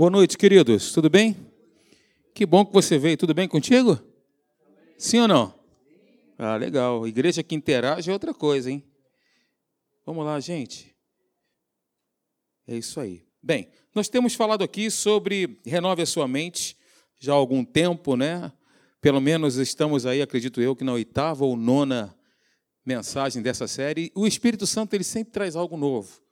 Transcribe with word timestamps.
Boa 0.00 0.08
noite, 0.10 0.38
queridos. 0.38 0.92
Tudo 0.92 1.10
bem? 1.10 1.36
Que 2.32 2.46
bom 2.46 2.64
que 2.64 2.72
você 2.72 2.96
veio. 2.96 3.18
Tudo 3.18 3.34
bem 3.34 3.46
contigo? 3.46 4.00
Sim 4.96 5.20
ou 5.20 5.28
não? 5.28 5.54
Ah, 6.38 6.56
legal. 6.56 7.06
Igreja 7.06 7.42
que 7.42 7.54
interage 7.54 8.08
é 8.08 8.12
outra 8.14 8.32
coisa, 8.32 8.70
hein? 8.70 8.82
Vamos 10.06 10.24
lá, 10.24 10.40
gente. 10.40 10.96
É 12.66 12.78
isso 12.78 12.98
aí. 12.98 13.26
Bem, 13.42 13.68
nós 13.94 14.08
temos 14.08 14.32
falado 14.32 14.64
aqui 14.64 14.90
sobre 14.90 15.60
renove 15.66 16.00
a 16.00 16.06
sua 16.06 16.26
mente 16.26 16.78
já 17.18 17.34
há 17.34 17.36
algum 17.36 17.62
tempo, 17.62 18.16
né? 18.16 18.50
Pelo 19.02 19.20
menos 19.20 19.56
estamos 19.56 20.06
aí, 20.06 20.22
acredito 20.22 20.62
eu, 20.62 20.74
que 20.74 20.82
na 20.82 20.94
oitava 20.94 21.44
ou 21.44 21.58
nona 21.58 22.16
mensagem 22.86 23.42
dessa 23.42 23.68
série. 23.68 24.10
O 24.14 24.26
Espírito 24.26 24.66
Santo 24.66 24.94
ele 24.94 25.04
sempre 25.04 25.34
traz 25.34 25.56
algo 25.56 25.76
novo. 25.76 26.22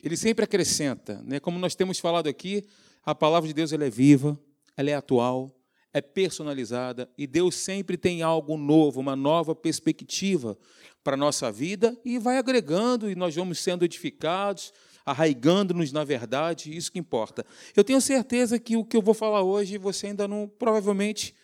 Ele 0.00 0.16
sempre 0.16 0.44
acrescenta, 0.44 1.20
né? 1.24 1.40
Como 1.40 1.58
nós 1.58 1.74
temos 1.74 1.98
falado 1.98 2.28
aqui, 2.28 2.64
a 3.04 3.14
palavra 3.14 3.48
de 3.48 3.54
Deus 3.54 3.72
ela 3.72 3.84
é 3.84 3.90
viva, 3.90 4.38
ela 4.76 4.90
é 4.90 4.94
atual, 4.94 5.54
é 5.92 6.00
personalizada 6.00 7.10
e 7.18 7.26
Deus 7.26 7.56
sempre 7.56 7.96
tem 7.96 8.22
algo 8.22 8.56
novo, 8.56 9.00
uma 9.00 9.16
nova 9.16 9.54
perspectiva 9.54 10.56
para 11.02 11.14
a 11.14 11.16
nossa 11.16 11.50
vida 11.50 11.98
e 12.04 12.18
vai 12.18 12.38
agregando 12.38 13.10
e 13.10 13.14
nós 13.14 13.34
vamos 13.34 13.58
sendo 13.58 13.84
edificados, 13.84 14.72
arraigando-nos 15.04 15.90
na 15.92 16.04
verdade, 16.04 16.76
isso 16.76 16.92
que 16.92 16.98
importa. 16.98 17.44
Eu 17.74 17.82
tenho 17.82 18.00
certeza 18.00 18.58
que 18.58 18.76
o 18.76 18.84
que 18.84 18.96
eu 18.96 19.02
vou 19.02 19.14
falar 19.14 19.42
hoje 19.42 19.78
você 19.78 20.08
ainda 20.08 20.28
não, 20.28 20.46
provavelmente, 20.46 21.34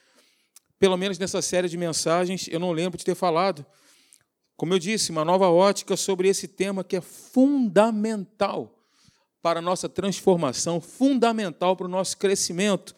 pelo 0.79 0.97
menos 0.97 1.19
nessa 1.19 1.43
série 1.43 1.69
de 1.69 1.77
mensagens, 1.77 2.47
eu 2.49 2.61
não 2.61 2.71
lembro 2.71 2.99
de 2.99 3.05
ter 3.05 3.15
falado. 3.15 3.67
Como 4.57 4.73
eu 4.73 4.79
disse, 4.79 5.11
uma 5.11 5.25
nova 5.25 5.49
ótica 5.49 5.97
sobre 5.97 6.29
esse 6.29 6.47
tema 6.47 6.85
que 6.85 6.97
é 6.97 7.01
fundamental 7.01 8.76
para 9.43 9.61
a 9.61 9.63
nossa 9.63 9.89
transformação, 9.89 10.81
fundamental 10.81 11.77
para 11.77 11.87
o 11.87 11.91
nosso 11.91 12.17
crescimento. 12.17 12.95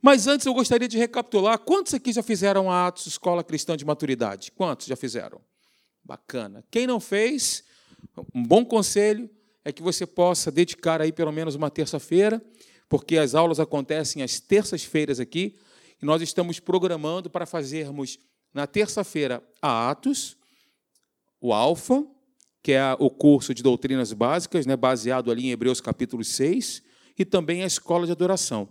Mas 0.00 0.26
antes 0.26 0.46
eu 0.46 0.54
gostaria 0.54 0.88
de 0.88 0.98
recapitular: 0.98 1.58
quantos 1.58 1.94
aqui 1.94 2.12
já 2.12 2.22
fizeram 2.22 2.70
a 2.70 2.88
Atos 2.88 3.06
Escola 3.06 3.44
Cristã 3.44 3.76
de 3.76 3.84
Maturidade? 3.84 4.50
Quantos 4.52 4.86
já 4.86 4.96
fizeram? 4.96 5.40
Bacana. 6.04 6.64
Quem 6.70 6.86
não 6.86 6.98
fez, 6.98 7.62
um 8.34 8.42
bom 8.42 8.64
conselho 8.64 9.30
é 9.64 9.72
que 9.72 9.82
você 9.82 10.04
possa 10.04 10.50
dedicar 10.50 11.00
aí 11.00 11.12
pelo 11.12 11.30
menos 11.30 11.54
uma 11.54 11.70
terça-feira, 11.70 12.44
porque 12.88 13.16
as 13.16 13.34
aulas 13.34 13.60
acontecem 13.60 14.22
às 14.22 14.40
terças-feiras 14.40 15.20
aqui, 15.20 15.56
e 16.02 16.04
nós 16.04 16.20
estamos 16.20 16.58
programando 16.58 17.30
para 17.30 17.46
fazermos 17.46 18.18
na 18.52 18.66
terça-feira 18.66 19.42
a 19.60 19.90
Atos, 19.90 20.36
o 21.40 21.52
Alfa, 21.52 22.04
que 22.62 22.72
é 22.72 22.96
o 22.98 23.10
curso 23.10 23.52
de 23.52 23.62
doutrinas 23.62 24.12
básicas, 24.12 24.66
né, 24.66 24.76
baseado 24.76 25.30
ali 25.30 25.46
em 25.46 25.50
Hebreus 25.50 25.80
capítulo 25.80 26.22
6, 26.22 26.82
e 27.18 27.24
também 27.24 27.62
a 27.62 27.66
escola 27.66 28.06
de 28.06 28.12
adoração. 28.12 28.68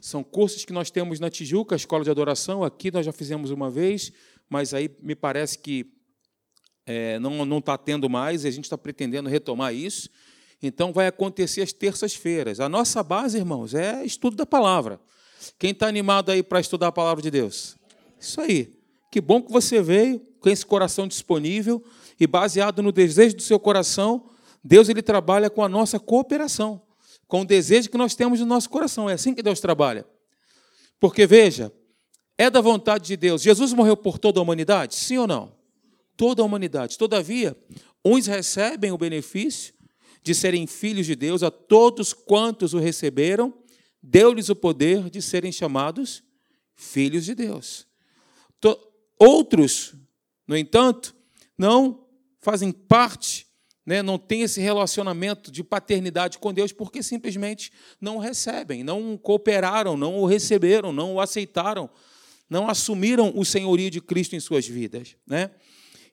São 0.00 0.24
cursos 0.24 0.64
que 0.64 0.72
nós 0.72 0.90
temos 0.90 1.20
na 1.20 1.30
Tijuca, 1.30 1.74
a 1.74 1.76
escola 1.76 2.04
de 2.04 2.10
adoração, 2.10 2.64
aqui 2.64 2.90
nós 2.90 3.04
já 3.04 3.12
fizemos 3.12 3.50
uma 3.50 3.70
vez, 3.70 4.12
mas 4.48 4.72
aí 4.72 4.90
me 5.02 5.14
parece 5.14 5.58
que 5.58 5.86
é, 6.86 7.18
não 7.18 7.58
está 7.58 7.76
tendo 7.76 8.08
mais, 8.08 8.44
e 8.44 8.48
a 8.48 8.50
gente 8.50 8.64
está 8.64 8.76
pretendendo 8.76 9.28
retomar 9.28 9.74
isso. 9.74 10.08
Então, 10.62 10.92
vai 10.92 11.06
acontecer 11.06 11.60
às 11.60 11.72
terças-feiras. 11.72 12.60
A 12.60 12.68
nossa 12.68 13.02
base, 13.02 13.36
irmãos, 13.36 13.74
é 13.74 14.04
estudo 14.04 14.36
da 14.36 14.46
palavra. 14.46 14.98
Quem 15.58 15.70
está 15.72 15.86
animado 15.86 16.30
aí 16.30 16.42
para 16.42 16.60
estudar 16.60 16.88
a 16.88 16.92
palavra 16.92 17.22
de 17.22 17.30
Deus? 17.30 17.76
Isso 18.18 18.40
aí. 18.40 18.72
Que 19.10 19.20
bom 19.20 19.42
que 19.42 19.52
você 19.52 19.82
veio 19.82 20.20
com 20.40 20.48
esse 20.48 20.64
coração 20.64 21.06
disponível 21.06 21.84
e 22.18 22.26
baseado 22.26 22.82
no 22.82 22.92
desejo 22.92 23.36
do 23.36 23.42
seu 23.42 23.58
coração, 23.58 24.28
Deus 24.62 24.88
ele 24.88 25.02
trabalha 25.02 25.50
com 25.50 25.62
a 25.62 25.68
nossa 25.68 25.98
cooperação 25.98 26.82
com 27.26 27.42
o 27.42 27.44
desejo 27.44 27.90
que 27.90 27.98
nós 27.98 28.14
temos 28.14 28.40
no 28.40 28.46
nosso 28.46 28.70
coração. 28.70 29.08
É 29.08 29.14
assim 29.14 29.34
que 29.34 29.42
Deus 29.42 29.60
trabalha. 29.60 30.06
Porque, 31.00 31.26
veja, 31.26 31.72
é 32.38 32.48
da 32.48 32.60
vontade 32.60 33.06
de 33.06 33.16
Deus. 33.16 33.42
Jesus 33.42 33.72
morreu 33.72 33.96
por 33.96 34.18
toda 34.18 34.38
a 34.38 34.42
humanidade? 34.42 34.94
Sim 34.94 35.18
ou 35.18 35.26
não? 35.26 35.56
Toda 36.16 36.42
a 36.42 36.44
humanidade. 36.44 36.96
Todavia, 36.96 37.56
uns 38.04 38.26
recebem 38.26 38.92
o 38.92 38.98
benefício 38.98 39.74
de 40.22 40.34
serem 40.34 40.66
filhos 40.66 41.06
de 41.06 41.14
Deus, 41.14 41.42
a 41.42 41.50
todos 41.50 42.12
quantos 42.12 42.72
o 42.72 42.78
receberam, 42.78 43.52
deu-lhes 44.02 44.48
o 44.48 44.56
poder 44.56 45.10
de 45.10 45.20
serem 45.20 45.52
chamados 45.52 46.22
filhos 46.74 47.24
de 47.24 47.34
Deus. 47.34 47.86
Outros, 49.18 49.94
no 50.46 50.56
entanto, 50.56 51.14
não 51.58 52.03
fazem 52.44 52.70
parte 52.70 53.46
né, 53.86 54.02
não 54.02 54.18
tem 54.18 54.42
esse 54.42 54.60
relacionamento 54.60 55.50
de 55.50 55.62
paternidade 55.62 56.38
com 56.38 56.52
Deus 56.52 56.72
porque 56.72 57.02
simplesmente 57.02 57.70
não 58.00 58.18
recebem, 58.18 58.82
não 58.82 59.16
cooperaram, 59.16 59.96
não 59.96 60.16
o 60.20 60.26
receberam, 60.26 60.92
não 60.92 61.14
o 61.14 61.20
aceitaram, 61.20 61.90
não 62.48 62.68
assumiram 62.68 63.32
o 63.34 63.44
senhorio 63.44 63.90
de 63.90 64.00
Cristo 64.00 64.34
em 64.36 64.40
suas 64.40 64.66
vidas. 64.66 65.16
Né? 65.26 65.50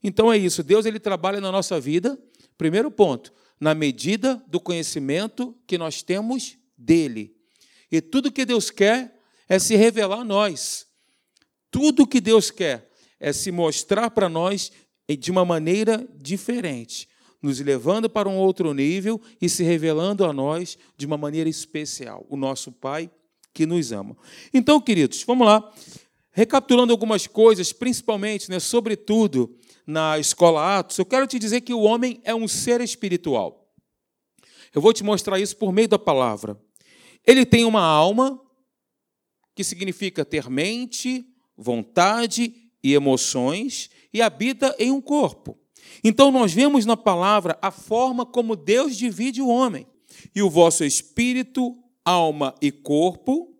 Então 0.04 0.32
é 0.32 0.38
isso, 0.38 0.64
Deus 0.64 0.86
ele 0.86 1.00
trabalha 1.00 1.40
na 1.40 1.52
nossa 1.52 1.80
vida, 1.80 2.20
primeiro 2.58 2.92
ponto, 2.92 3.32
na 3.60 3.74
medida 3.74 4.44
do 4.48 4.60
conhecimento 4.60 5.56
que 5.68 5.78
nós 5.78 6.02
temos 6.02 6.58
dele. 6.78 7.36
E 7.92 8.02
tudo 8.02 8.32
que 8.32 8.46
Deus 8.46 8.70
quer 8.70 9.18
é 9.48 9.60
se 9.60 9.76
revelar 9.76 10.22
a 10.22 10.26
nós. 10.26 10.88
Tudo 11.70 12.08
que 12.08 12.20
Deus 12.20 12.52
quer 12.52 12.90
é 13.20 13.32
se 13.32 13.52
mostrar 13.52 14.10
para 14.10 14.28
nós 14.28 14.72
de 15.10 15.32
uma 15.32 15.44
maneira 15.44 16.08
diferente 16.18 17.08
nos 17.42 17.60
levando 17.60 18.10
para 18.10 18.30
um 18.30 18.38
outro 18.38 18.74
nível 18.74 19.20
e 19.42 19.50
se 19.50 19.64
revelando 19.64 20.24
a 20.24 20.32
nós 20.32 20.78
de 20.96 21.06
uma 21.06 21.18
maneira 21.18 21.50
especial, 21.50 22.26
o 22.30 22.38
nosso 22.38 22.72
Pai 22.72 23.10
que 23.54 23.66
nos 23.66 23.92
ama. 23.92 24.16
Então, 24.54 24.80
queridos, 24.80 25.24
vamos 25.24 25.48
lá. 25.48 25.74
Recapitulando 26.32 26.94
algumas 26.94 27.28
coisas, 27.28 27.74
principalmente, 27.74 28.50
né, 28.50 28.60
sobretudo 28.60 29.58
na 29.86 30.18
escola 30.20 30.80
Atos, 30.80 30.98
eu 30.98 31.06
quero 31.06 31.28
te 31.28 31.38
dizer 31.38 31.62
que 31.62 31.74
o 31.74 31.82
homem 31.82 32.22
é 32.24 32.34
um 32.34 32.48
ser 32.48 32.80
espiritual. 32.80 33.74
Eu 34.74 34.82
vou 34.82 34.94
te 34.94 35.04
mostrar 35.04 35.40
isso 35.40 35.58
por 35.58 35.74
meio 35.74 35.90
da 35.90 36.00
palavra. 36.00 36.58
Ele 37.28 37.46
tem 37.46 37.66
uma 37.66 37.82
alma, 37.82 38.40
que 39.54 39.64
significa 39.64 40.24
ter 40.24 40.50
mente, 40.50 41.26
vontade 41.58 42.54
e 42.82 42.94
emoções, 42.94 43.90
e 44.14 44.22
habita 44.22 44.76
em 44.78 44.92
um 44.92 45.02
corpo. 45.02 45.58
Então, 46.04 46.32
nós 46.32 46.54
vemos 46.54 46.86
na 46.86 46.98
palavra 46.98 47.58
a 47.62 47.72
forma 47.72 48.26
como 48.26 48.56
Deus 48.56 48.98
divide 48.98 49.42
o 49.42 49.48
homem. 49.48 49.86
E 50.36 50.42
o 50.42 50.50
vosso 50.50 50.84
espírito, 50.84 51.78
alma 52.06 52.54
e 52.62 52.72
corpo 52.72 53.52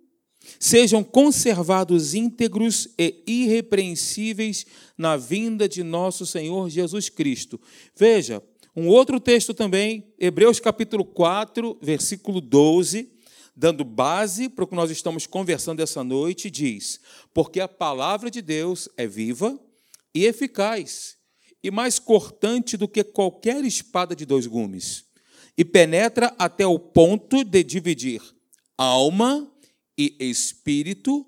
sejam 0.60 1.04
conservados 1.04 2.14
íntegros 2.14 2.90
e 2.98 3.24
irrepreensíveis 3.28 4.66
na 4.98 5.16
vinda 5.16 5.68
de 5.68 5.84
nosso 5.84 6.26
Senhor 6.26 6.70
Jesus 6.70 7.10
Cristo. 7.10 7.60
Veja, 7.96 8.42
um 8.76 8.88
outro 8.88 9.20
texto 9.20 9.54
também, 9.54 10.14
Hebreus 10.20 10.60
capítulo 10.60 11.06
4, 11.06 11.78
versículo 11.82 12.42
12, 12.42 13.12
dando 13.56 13.84
base 13.84 14.50
para 14.50 14.64
o 14.64 14.68
que 14.68 14.76
nós 14.76 14.90
estamos 14.90 15.28
conversando 15.28 15.82
essa 15.82 16.04
noite, 16.04 16.50
diz: 16.50 17.00
Porque 17.34 17.60
a 17.60 17.68
palavra 17.68 18.32
de 18.32 18.42
Deus 18.42 18.90
é 18.98 19.06
viva 19.06 19.60
e 20.14 20.26
eficaz 20.26 21.18
e 21.64 21.70
mais 21.70 22.00
cortante 22.00 22.76
do 22.76 22.88
que 22.88 23.04
qualquer 23.04 23.64
espada 23.64 24.16
de 24.16 24.26
dois 24.26 24.48
gumes, 24.48 25.06
e 25.58 25.64
penetra 25.64 26.34
até 26.40 26.66
o 26.66 26.80
ponto 26.80 27.44
de 27.44 27.64
dividir 27.64 28.22
alma 28.78 29.52
e 29.98 30.16
espírito, 30.20 31.26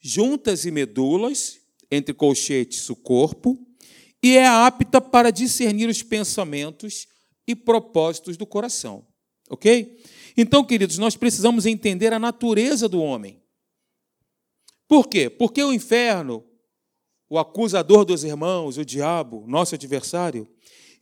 juntas 0.00 0.64
e 0.64 0.70
medulas, 0.70 1.60
entre 1.90 2.14
colchetes 2.14 2.88
o 2.88 2.96
corpo, 2.96 3.58
e 4.22 4.36
é 4.38 4.46
apta 4.46 5.00
para 5.00 5.30
discernir 5.30 5.88
os 5.88 6.02
pensamentos 6.02 7.06
e 7.46 7.54
propósitos 7.54 8.38
do 8.38 8.46
coração. 8.46 9.06
Ok? 9.50 10.02
Então, 10.34 10.64
queridos, 10.64 10.96
nós 10.96 11.14
precisamos 11.14 11.66
entender 11.66 12.12
a 12.12 12.18
natureza 12.18 12.88
do 12.88 13.00
homem. 13.02 13.42
Por 14.88 15.08
quê? 15.08 15.28
Porque 15.28 15.62
o 15.62 15.72
inferno, 15.72 16.42
o 17.34 17.38
acusador 17.38 18.04
dos 18.04 18.22
irmãos, 18.22 18.78
o 18.78 18.84
diabo, 18.84 19.44
nosso 19.48 19.74
adversário, 19.74 20.46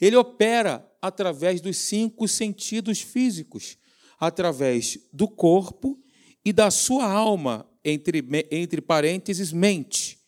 ele 0.01 0.17
opera 0.17 0.91
através 1.03 1.61
dos 1.61 1.77
cinco 1.77 2.27
sentidos 2.27 3.03
físicos, 3.03 3.77
através 4.19 4.99
do 5.13 5.29
corpo 5.29 6.01
e 6.43 6.51
da 6.51 6.71
sua 6.71 7.05
alma, 7.05 7.69
entre, 7.85 8.25
entre 8.51 8.81
parênteses, 8.81 9.53
mente, 9.53 10.19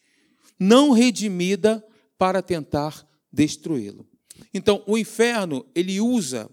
não 0.61 0.91
redimida 0.91 1.83
para 2.19 2.43
tentar 2.43 3.09
destruí-lo. 3.33 4.07
Então, 4.53 4.85
o 4.87 4.99
inferno, 4.99 5.65
ele 5.75 6.03
usa 6.03 6.50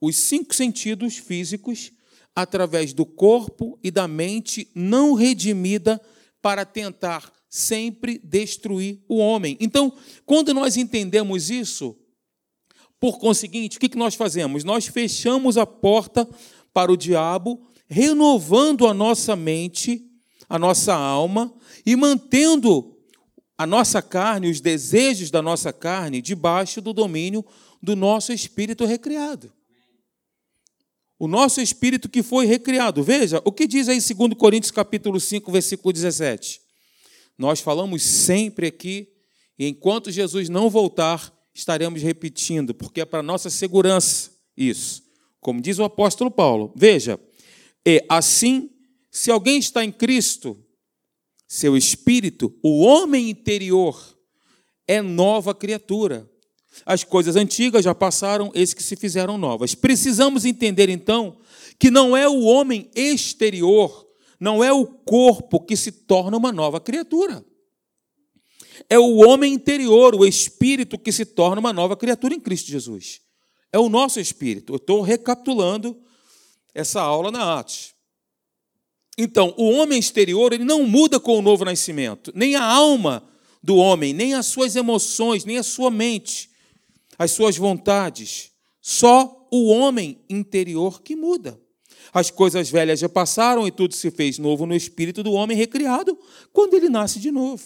os 0.00 0.14
cinco 0.14 0.54
sentidos 0.54 1.16
físicos 1.16 1.90
através 2.36 2.92
do 2.92 3.04
corpo 3.04 3.76
e 3.82 3.90
da 3.90 4.06
mente 4.06 4.70
não 4.76 5.14
redimida 5.14 6.00
para 6.40 6.64
tentar 6.64 7.32
sempre 7.52 8.18
destruir 8.24 8.98
o 9.06 9.18
homem. 9.18 9.58
Então, 9.60 9.92
quando 10.24 10.54
nós 10.54 10.78
entendemos 10.78 11.50
isso, 11.50 11.94
por 12.98 13.18
conseguinte, 13.18 13.76
o 13.76 13.80
que 13.80 13.94
nós 13.94 14.14
fazemos? 14.14 14.64
Nós 14.64 14.86
fechamos 14.86 15.58
a 15.58 15.66
porta 15.66 16.26
para 16.72 16.90
o 16.90 16.96
diabo 16.96 17.68
renovando 17.86 18.86
a 18.86 18.94
nossa 18.94 19.36
mente, 19.36 20.02
a 20.48 20.58
nossa 20.58 20.94
alma 20.94 21.52
e 21.84 21.94
mantendo 21.94 22.96
a 23.58 23.66
nossa 23.66 24.00
carne, 24.00 24.50
os 24.50 24.58
desejos 24.58 25.30
da 25.30 25.42
nossa 25.42 25.74
carne, 25.74 26.22
debaixo 26.22 26.80
do 26.80 26.94
domínio 26.94 27.44
do 27.82 27.94
nosso 27.94 28.32
espírito 28.32 28.86
recriado. 28.86 29.52
O 31.18 31.28
nosso 31.28 31.60
espírito 31.60 32.08
que 32.08 32.22
foi 32.22 32.46
recriado. 32.46 33.02
Veja, 33.02 33.42
o 33.44 33.52
que 33.52 33.66
diz 33.66 33.90
aí 33.90 33.98
2 33.98 34.32
Coríntios 34.38 34.70
capítulo 34.70 35.20
5, 35.20 35.52
versículo 35.52 35.92
17. 35.92 36.62
Nós 37.38 37.60
falamos 37.60 38.02
sempre 38.02 38.66
aqui, 38.66 39.08
e 39.58 39.66
enquanto 39.66 40.10
Jesus 40.10 40.48
não 40.48 40.70
voltar, 40.70 41.32
estaremos 41.54 42.02
repetindo, 42.02 42.74
porque 42.74 43.00
é 43.00 43.04
para 43.04 43.22
nossa 43.22 43.50
segurança 43.50 44.30
isso. 44.56 45.02
Como 45.40 45.60
diz 45.60 45.78
o 45.78 45.84
apóstolo 45.84 46.30
Paulo. 46.30 46.72
Veja, 46.76 47.18
é 47.84 48.04
assim, 48.08 48.70
se 49.10 49.30
alguém 49.30 49.58
está 49.58 49.84
em 49.84 49.90
Cristo, 49.90 50.56
seu 51.46 51.76
espírito, 51.76 52.56
o 52.62 52.80
homem 52.80 53.28
interior, 53.28 54.00
é 54.86 55.02
nova 55.02 55.54
criatura. 55.54 56.28
As 56.86 57.04
coisas 57.04 57.36
antigas 57.36 57.84
já 57.84 57.94
passaram, 57.94 58.50
eis 58.54 58.72
que 58.72 58.82
se 58.82 58.96
fizeram 58.96 59.36
novas. 59.36 59.74
Precisamos 59.74 60.44
entender 60.44 60.88
então 60.88 61.38
que 61.78 61.90
não 61.90 62.16
é 62.16 62.28
o 62.28 62.42
homem 62.42 62.90
exterior, 62.94 64.06
não 64.42 64.64
é 64.64 64.72
o 64.72 64.84
corpo 64.84 65.60
que 65.60 65.76
se 65.76 65.92
torna 65.92 66.36
uma 66.36 66.50
nova 66.50 66.80
criatura. 66.80 67.46
É 68.90 68.98
o 68.98 69.18
homem 69.18 69.54
interior, 69.54 70.16
o 70.16 70.26
espírito 70.26 70.98
que 70.98 71.12
se 71.12 71.24
torna 71.24 71.60
uma 71.60 71.72
nova 71.72 71.96
criatura 71.96 72.34
em 72.34 72.40
Cristo 72.40 72.68
Jesus. 72.68 73.20
É 73.72 73.78
o 73.78 73.88
nosso 73.88 74.18
espírito. 74.18 74.72
Eu 74.72 74.78
estou 74.78 75.00
recapitulando 75.00 75.96
essa 76.74 77.00
aula 77.00 77.30
na 77.30 77.56
Atos. 77.56 77.94
Então, 79.16 79.54
o 79.56 79.70
homem 79.70 80.00
exterior 80.00 80.52
ele 80.52 80.64
não 80.64 80.88
muda 80.88 81.20
com 81.20 81.38
o 81.38 81.42
novo 81.42 81.64
nascimento, 81.64 82.32
nem 82.34 82.56
a 82.56 82.64
alma 82.64 83.22
do 83.62 83.76
homem, 83.76 84.12
nem 84.12 84.34
as 84.34 84.46
suas 84.46 84.74
emoções, 84.74 85.44
nem 85.44 85.56
a 85.56 85.62
sua 85.62 85.88
mente, 85.88 86.50
as 87.16 87.30
suas 87.30 87.56
vontades. 87.56 88.50
Só 88.80 89.46
o 89.52 89.68
homem 89.68 90.20
interior 90.28 91.00
que 91.00 91.14
muda. 91.14 91.61
As 92.12 92.30
coisas 92.30 92.70
velhas 92.70 93.00
já 93.00 93.08
passaram 93.08 93.66
e 93.66 93.70
tudo 93.70 93.94
se 93.94 94.10
fez 94.10 94.38
novo 94.38 94.66
no 94.66 94.74
espírito 94.74 95.22
do 95.22 95.32
homem 95.32 95.56
recriado 95.56 96.18
quando 96.52 96.74
ele 96.74 96.90
nasce 96.90 97.18
de 97.18 97.30
novo. 97.30 97.64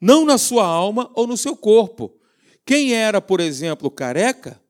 Não 0.00 0.24
na 0.24 0.38
sua 0.38 0.64
alma 0.64 1.10
ou 1.14 1.26
no 1.26 1.36
seu 1.36 1.54
corpo. 1.54 2.18
Quem 2.64 2.94
era, 2.94 3.20
por 3.20 3.38
exemplo, 3.38 3.90
careca, 3.90 4.60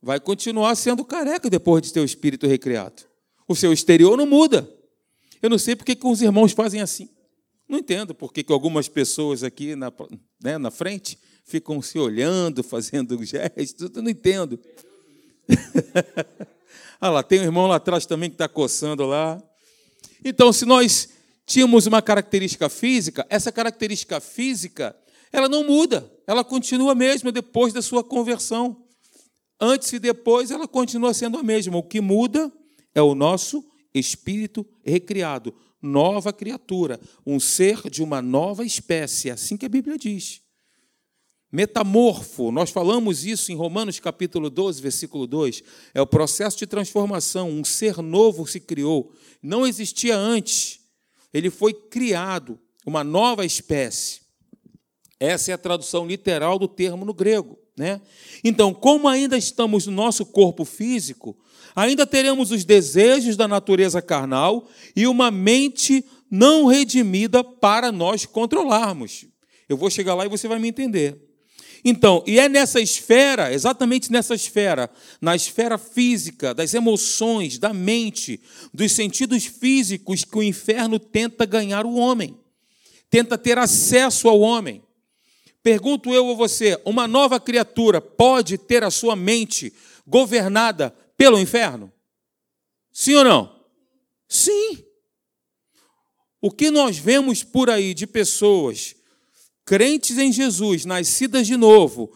vai 0.00 0.18
continuar 0.18 0.74
sendo 0.74 1.04
careca 1.04 1.50
depois 1.50 1.82
de 1.82 1.92
ter 1.92 2.00
o 2.00 2.04
espírito 2.04 2.46
recriado. 2.46 3.02
O 3.46 3.54
seu 3.54 3.72
exterior 3.72 4.16
não 4.16 4.26
muda. 4.26 4.68
Eu 5.42 5.50
não 5.50 5.58
sei 5.58 5.76
porque 5.76 5.94
que 5.94 6.06
os 6.06 6.22
irmãos 6.22 6.52
fazem 6.52 6.80
assim. 6.80 7.10
Não 7.68 7.78
entendo 7.78 8.14
porque 8.14 8.42
que 8.42 8.52
algumas 8.52 8.88
pessoas 8.88 9.44
aqui 9.44 9.76
na, 9.76 9.92
né, 10.42 10.56
na 10.56 10.70
frente 10.70 11.18
ficam 11.44 11.82
se 11.82 11.98
olhando, 11.98 12.62
fazendo 12.64 13.22
gestos, 13.22 13.90
eu 13.94 14.02
não 14.02 14.10
entendo. 14.10 14.58
ah 17.00 17.08
lá, 17.08 17.22
tem 17.22 17.40
um 17.40 17.44
irmão 17.44 17.66
lá 17.66 17.76
atrás 17.76 18.04
também 18.04 18.28
que 18.28 18.34
está 18.34 18.48
coçando 18.48 19.06
lá. 19.06 19.42
Então, 20.24 20.52
se 20.52 20.66
nós 20.66 21.08
tínhamos 21.46 21.86
uma 21.86 22.02
característica 22.02 22.68
física, 22.68 23.26
essa 23.30 23.50
característica 23.50 24.20
física, 24.20 24.94
ela 25.32 25.48
não 25.48 25.64
muda, 25.64 26.12
ela 26.26 26.44
continua 26.44 26.92
a 26.92 26.94
mesma 26.94 27.32
depois 27.32 27.72
da 27.72 27.80
sua 27.80 28.04
conversão. 28.04 28.84
Antes 29.58 29.92
e 29.92 29.98
depois, 29.98 30.50
ela 30.50 30.68
continua 30.68 31.14
sendo 31.14 31.38
a 31.38 31.42
mesma. 31.42 31.76
O 31.76 31.82
que 31.82 32.00
muda 32.00 32.52
é 32.94 33.00
o 33.00 33.14
nosso 33.14 33.64
espírito 33.94 34.66
recriado, 34.84 35.54
nova 35.80 36.32
criatura, 36.32 37.00
um 37.26 37.40
ser 37.40 37.88
de 37.88 38.02
uma 38.02 38.20
nova 38.20 38.64
espécie, 38.64 39.30
é 39.30 39.32
assim 39.32 39.56
que 39.56 39.66
a 39.66 39.68
Bíblia 39.70 39.96
diz. 39.96 40.42
Metamorfo, 41.52 42.52
nós 42.52 42.70
falamos 42.70 43.24
isso 43.24 43.50
em 43.50 43.56
Romanos 43.56 43.98
capítulo 43.98 44.48
12, 44.48 44.80
versículo 44.80 45.26
2. 45.26 45.64
É 45.92 46.00
o 46.00 46.06
processo 46.06 46.56
de 46.58 46.66
transformação, 46.66 47.50
um 47.50 47.64
ser 47.64 47.98
novo 47.98 48.46
se 48.46 48.60
criou. 48.60 49.12
Não 49.42 49.66
existia 49.66 50.16
antes. 50.16 50.78
Ele 51.34 51.50
foi 51.50 51.72
criado, 51.72 52.58
uma 52.86 53.02
nova 53.02 53.44
espécie. 53.44 54.20
Essa 55.18 55.50
é 55.50 55.54
a 55.54 55.58
tradução 55.58 56.06
literal 56.06 56.58
do 56.58 56.68
termo 56.68 57.04
no 57.04 57.12
grego. 57.12 57.58
Né? 57.76 58.00
Então, 58.44 58.72
como 58.72 59.08
ainda 59.08 59.36
estamos 59.36 59.86
no 59.86 59.92
nosso 59.92 60.24
corpo 60.26 60.64
físico, 60.64 61.36
ainda 61.74 62.06
teremos 62.06 62.50
os 62.52 62.64
desejos 62.64 63.36
da 63.36 63.48
natureza 63.48 64.00
carnal 64.00 64.68
e 64.94 65.06
uma 65.06 65.30
mente 65.30 66.04
não 66.30 66.66
redimida 66.66 67.42
para 67.42 67.90
nós 67.90 68.24
controlarmos. 68.24 69.26
Eu 69.68 69.76
vou 69.76 69.90
chegar 69.90 70.14
lá 70.14 70.26
e 70.26 70.28
você 70.28 70.46
vai 70.46 70.58
me 70.58 70.68
entender. 70.68 71.29
Então, 71.84 72.22
e 72.26 72.38
é 72.38 72.48
nessa 72.48 72.80
esfera, 72.80 73.52
exatamente 73.52 74.12
nessa 74.12 74.34
esfera, 74.34 74.90
na 75.20 75.34
esfera 75.34 75.78
física, 75.78 76.52
das 76.52 76.74
emoções, 76.74 77.58
da 77.58 77.72
mente, 77.72 78.40
dos 78.72 78.92
sentidos 78.92 79.46
físicos, 79.46 80.24
que 80.24 80.36
o 80.36 80.42
inferno 80.42 80.98
tenta 80.98 81.46
ganhar 81.46 81.86
o 81.86 81.94
homem, 81.94 82.36
tenta 83.08 83.38
ter 83.38 83.56
acesso 83.56 84.28
ao 84.28 84.40
homem. 84.40 84.82
Pergunto 85.62 86.12
eu 86.12 86.30
a 86.30 86.34
você: 86.34 86.80
uma 86.84 87.08
nova 87.08 87.40
criatura 87.40 88.00
pode 88.00 88.58
ter 88.58 88.84
a 88.84 88.90
sua 88.90 89.16
mente 89.16 89.72
governada 90.06 90.94
pelo 91.16 91.38
inferno? 91.38 91.92
Sim 92.92 93.14
ou 93.14 93.24
não? 93.24 93.60
Sim. 94.28 94.84
O 96.40 96.50
que 96.50 96.70
nós 96.70 96.98
vemos 96.98 97.42
por 97.42 97.68
aí 97.68 97.92
de 97.92 98.06
pessoas 98.06 98.94
crentes 99.64 100.18
em 100.18 100.32
Jesus, 100.32 100.84
nascidas 100.84 101.46
de 101.46 101.56
novo, 101.56 102.12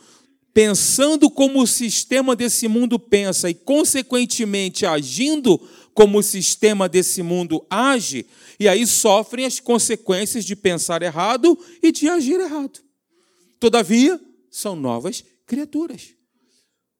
pensando 0.52 1.28
como 1.28 1.60
o 1.60 1.66
sistema 1.66 2.36
desse 2.36 2.68
mundo 2.68 2.98
pensa 2.98 3.50
e, 3.50 3.54
consequentemente, 3.54 4.86
agindo 4.86 5.60
como 5.92 6.18
o 6.18 6.22
sistema 6.22 6.88
desse 6.88 7.22
mundo 7.22 7.64
age, 7.70 8.26
e 8.58 8.68
aí 8.68 8.86
sofrem 8.86 9.44
as 9.44 9.60
consequências 9.60 10.44
de 10.44 10.56
pensar 10.56 11.02
errado 11.02 11.58
e 11.82 11.92
de 11.92 12.08
agir 12.08 12.40
errado. 12.40 12.80
Todavia, 13.58 14.20
são 14.50 14.76
novas 14.76 15.24
criaturas. 15.46 16.14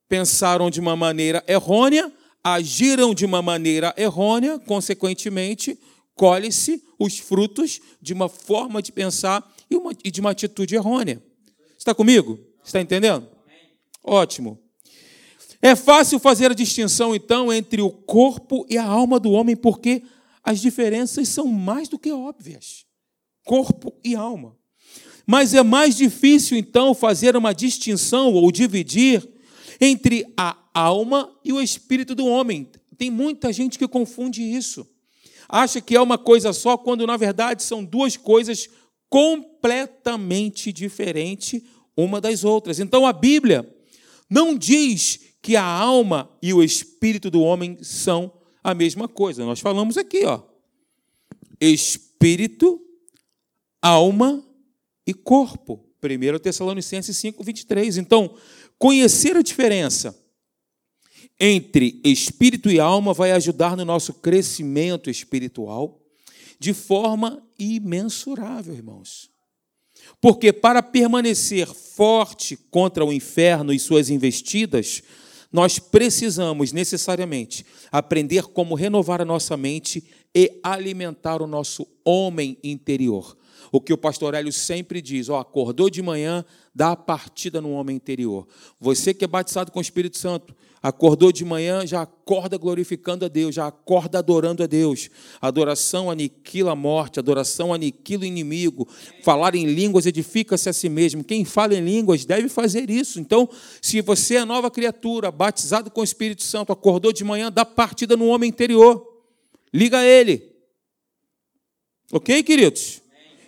Pensaram 0.09 0.71
de 0.71 0.81
uma 0.81 0.97
maneira 0.97 1.43
errônea, 1.47 2.13
agiram 2.43 3.15
de 3.15 3.25
uma 3.25 3.41
maneira 3.41 3.95
errônea, 3.97 4.59
consequentemente, 4.59 5.79
colhe-se 6.15 6.83
os 6.99 7.19
frutos 7.19 7.81
de 8.01 8.13
uma 8.13 8.29
forma 8.29 8.83
de 8.83 8.93
pensar 8.93 9.54
e, 9.75 9.77
uma, 9.77 9.93
e 10.05 10.11
de 10.11 10.21
uma 10.21 10.31
atitude 10.31 10.75
errônea. 10.75 11.23
Está 11.77 11.95
comigo? 11.95 12.39
Está 12.65 12.81
entendendo? 12.81 13.29
Ótimo. 14.03 14.59
É 15.61 15.75
fácil 15.75 16.19
fazer 16.19 16.51
a 16.51 16.55
distinção, 16.55 17.15
então, 17.15 17.53
entre 17.53 17.81
o 17.83 17.91
corpo 17.91 18.67
e 18.69 18.77
a 18.77 18.85
alma 18.85 19.19
do 19.19 19.33
homem, 19.33 19.57
porque 19.57 20.03
as 20.43 20.61
diferenças 20.61 21.29
são 21.29 21.47
mais 21.47 21.89
do 21.89 21.99
que 21.99 22.13
óbvias. 22.13 22.85
Corpo 23.45 23.95
e 24.05 24.15
alma. 24.15 24.57
Mas 25.27 25.55
é 25.55 25.63
mais 25.63 25.97
difícil, 25.97 26.57
então, 26.57 26.95
fazer 26.95 27.35
uma 27.37 27.55
distinção 27.55 28.33
ou 28.35 28.53
dividir 28.53 29.27
entre 29.81 30.27
a 30.37 30.57
alma 30.75 31.35
e 31.43 31.53
o 31.53 31.61
espírito 31.61 32.15
do 32.15 32.27
homem. 32.27 32.71
Tem 32.97 33.11
muita 33.11 33.53
gente 33.53 33.79
que 33.79 33.89
confunde 33.89 34.43
isso. 34.43 34.87
Acha 35.49 35.81
que 35.81 35.97
é 35.97 36.01
uma 36.01 36.19
coisa 36.19 36.53
só, 36.53 36.77
quando 36.77 37.07
na 37.07 37.17
verdade 37.17 37.63
são 37.63 37.85
duas 37.85 38.17
coisas 38.17 38.69
completamente 39.09 39.54
diferente 40.73 41.65
uma 41.97 42.21
das 42.21 42.45
outras. 42.45 42.79
Então 42.79 43.07
a 43.07 43.13
Bíblia 43.13 43.69
não 44.29 44.57
diz 44.57 45.21
que 45.41 45.57
a 45.57 45.65
alma 45.65 46.31
e 46.43 46.53
o 46.53 46.63
espírito 46.63 47.31
do 47.31 47.43
homem 47.43 47.79
são 47.83 48.33
a 48.63 48.75
mesma 48.75 49.07
coisa. 49.07 49.45
Nós 49.45 49.61
falamos 49.61 49.97
aqui, 49.97 50.25
ó. 50.25 50.43
Espírito, 51.61 52.81
alma 53.83 54.43
e 55.07 55.13
corpo. 55.13 55.87
1 56.03 56.39
Tessalonicenses 56.39 57.17
5, 57.17 57.45
23. 57.45 57.99
Então, 57.99 58.35
conhecer 58.79 59.37
a 59.37 59.43
diferença 59.43 60.19
entre 61.39 62.01
espírito 62.05 62.71
e 62.71 62.79
alma 62.79 63.13
vai 63.13 63.33
ajudar 63.33 63.77
no 63.77 63.85
nosso 63.85 64.15
crescimento 64.15 65.11
espiritual 65.11 66.01
de 66.59 66.73
forma 66.73 67.47
imensurável, 67.59 68.75
irmãos. 68.75 69.34
Porque 70.21 70.53
para 70.53 70.83
permanecer 70.83 71.67
forte 71.67 72.57
contra 72.71 73.05
o 73.05 73.13
inferno 73.13 73.73
e 73.73 73.79
suas 73.79 74.11
investidas, 74.11 75.03
nós 75.53 75.79
precisamos 75.79 76.73
necessariamente 76.73 77.65
aprender 77.93 78.45
como 78.45 78.75
renovar 78.75 79.21
a 79.21 79.25
nossa 79.25 79.57
mente 79.57 80.03
e 80.35 80.59
alimentar 80.63 81.41
o 81.41 81.47
nosso 81.47 81.87
homem 82.05 82.59
interior. 82.65 83.37
O 83.71 83.81
que 83.81 83.93
o 83.93 83.99
pastor 83.99 84.35
Hélio 84.35 84.53
sempre 84.53 85.01
diz: 85.01 85.29
ó, 85.29 85.39
acordou 85.39 85.89
de 85.89 86.03
manhã, 86.03 86.45
dá 86.75 86.93
a 86.93 86.97
partida 86.97 87.61
no 87.61 87.71
homem 87.71 87.97
interior. 87.97 88.47
Você 88.81 89.15
que 89.15 89.25
é 89.25 89.29
batizado 89.29 89.71
com 89.71 89.79
o 89.79 89.83
Espírito 89.83 90.19
Santo, 90.19 90.55
Acordou 90.85 91.33
de 91.33 91.47
manhã, 91.47 91.87
já 91.87 92.03
acorda 92.03 92.59
glorificando 92.59 93.25
a 93.25 93.29
Deus, 93.29 93.55
já 93.55 93.67
acorda 93.67 94.19
adorando 94.19 94.63
a 94.63 94.67
Deus. 94.67 95.09
Adoração 95.41 96.11
aniquila 96.11 96.73
a 96.73 96.77
morte, 96.77 97.19
adoração 97.19 97.73
aniquila 97.73 98.25
o 98.25 98.27
inimigo. 98.27 98.87
Falar 99.23 99.55
em 99.55 99.65
línguas 99.65 100.05
edifica-se 100.05 100.69
a 100.69 100.75
si 100.75 100.91
mesmo. 100.91 101.25
Quem 101.25 101.43
fala 101.43 101.75
em 101.75 101.83
línguas 101.83 102.27
deve 102.27 102.51
fazer 102.51 102.91
isso. 102.91 103.19
Então, 103.19 103.49
se 103.81 104.03
você 104.03 104.35
é 104.35 104.45
nova 104.45 104.71
criatura, 104.71 105.31
batizado 105.31 105.91
com 105.91 106.03
o 106.03 106.05
Espírito 106.05 106.43
Santo, 106.43 106.71
acordou 106.71 107.15
de 107.15 107.25
manhã, 107.25 107.51
dá 107.51 107.65
partida 107.65 108.15
no 108.15 108.27
homem 108.27 108.51
interior. 108.51 109.11
Liga 109.73 110.01
a 110.01 110.05
ele. 110.05 110.53
Ok, 112.13 112.43
queridos? 112.43 113.01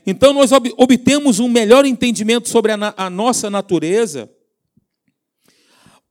Então, 0.06 0.32
nós 0.32 0.52
obtemos 0.52 1.38
um 1.38 1.48
melhor 1.48 1.84
entendimento 1.84 2.48
sobre 2.48 2.72
a, 2.72 2.94
a 2.96 3.10
nossa 3.10 3.50
natureza 3.50 4.30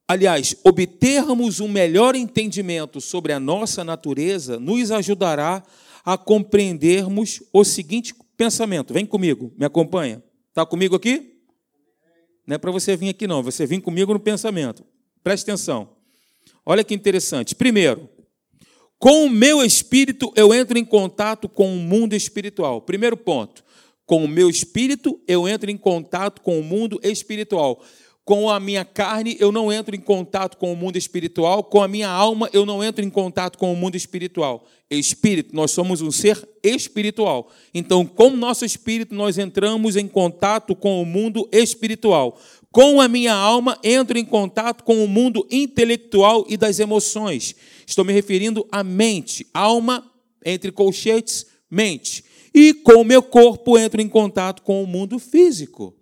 aliás, 0.07 0.55
obtermos 0.63 1.59
um 1.59 1.67
melhor 1.67 2.15
entendimento 2.15 3.01
sobre 3.01 3.33
a 3.33 3.39
nossa 3.39 3.83
natureza, 3.83 4.59
nos 4.59 4.91
ajudará 4.91 5.63
a 6.03 6.17
compreendermos 6.17 7.41
o 7.51 7.63
seguinte 7.63 8.13
pensamento. 8.37 8.93
Vem 8.93 9.05
comigo, 9.05 9.51
me 9.57 9.65
acompanha. 9.65 10.23
Está 10.49 10.65
comigo 10.65 10.95
aqui? 10.95 11.33
Não 12.45 12.55
é 12.55 12.57
para 12.57 12.71
você 12.71 12.95
vir 12.95 13.09
aqui, 13.09 13.25
não. 13.25 13.41
Você 13.41 13.65
vem 13.65 13.81
comigo 13.81 14.13
no 14.13 14.19
pensamento. 14.19 14.85
Preste 15.23 15.43
atenção. 15.43 15.89
Olha 16.63 16.83
que 16.83 16.93
interessante. 16.93 17.55
Primeiro, 17.55 18.07
com 18.99 19.25
o 19.25 19.29
meu 19.29 19.63
espírito 19.63 20.31
eu 20.35 20.53
entro 20.53 20.77
em 20.77 20.85
contato 20.85 21.49
com 21.49 21.75
o 21.75 21.79
mundo 21.79 22.13
espiritual. 22.13 22.81
Primeiro 22.81 23.17
ponto. 23.17 23.63
Com 24.05 24.23
o 24.23 24.27
meu 24.27 24.49
espírito 24.49 25.19
eu 25.27 25.47
entro 25.47 25.71
em 25.71 25.77
contato 25.77 26.41
com 26.41 26.59
o 26.59 26.63
mundo 26.63 26.99
espiritual 27.01 27.83
com 28.25 28.49
a 28.49 28.59
minha 28.59 28.83
carne 28.83 29.37
eu 29.39 29.51
não 29.51 29.71
entro 29.71 29.95
em 29.95 29.99
contato 29.99 30.57
com 30.57 30.73
o 30.73 30.75
mundo 30.75 30.97
espiritual, 30.97 31.63
com 31.63 31.81
a 31.83 31.87
minha 31.87 32.09
alma 32.09 32.49
eu 32.51 32.65
não 32.65 32.83
entro 32.83 33.05
em 33.05 33.09
contato 33.09 33.55
com 33.55 33.71
o 33.71 33.75
mundo 33.75 33.95
espiritual. 33.95 34.65
Espírito, 34.89 35.55
nós 35.55 35.69
somos 35.69 36.01
um 36.01 36.11
ser 36.11 36.47
espiritual. 36.63 37.51
Então, 37.71 38.03
com 38.03 38.29
o 38.29 38.37
nosso 38.37 38.65
espírito, 38.65 39.13
nós 39.13 39.37
entramos 39.37 39.95
em 39.95 40.07
contato 40.07 40.75
com 40.75 41.01
o 41.01 41.05
mundo 41.05 41.47
espiritual. 41.51 42.39
Com 42.71 42.99
a 42.99 43.07
minha 43.07 43.33
alma, 43.33 43.79
entro 43.83 44.17
em 44.17 44.25
contato 44.25 44.83
com 44.83 45.03
o 45.03 45.07
mundo 45.07 45.47
intelectual 45.51 46.45
e 46.49 46.57
das 46.57 46.79
emoções. 46.79 47.55
Estou 47.85 48.03
me 48.03 48.11
referindo 48.11 48.67
à 48.71 48.83
mente, 48.83 49.45
alma, 49.53 50.03
entre 50.43 50.71
colchetes, 50.71 51.45
mente. 51.69 52.23
E 52.53 52.73
com 52.73 53.01
o 53.01 53.05
meu 53.05 53.21
corpo, 53.21 53.77
entro 53.77 54.01
em 54.01 54.09
contato 54.09 54.63
com 54.63 54.83
o 54.83 54.87
mundo 54.87 55.19
físico. 55.19 55.94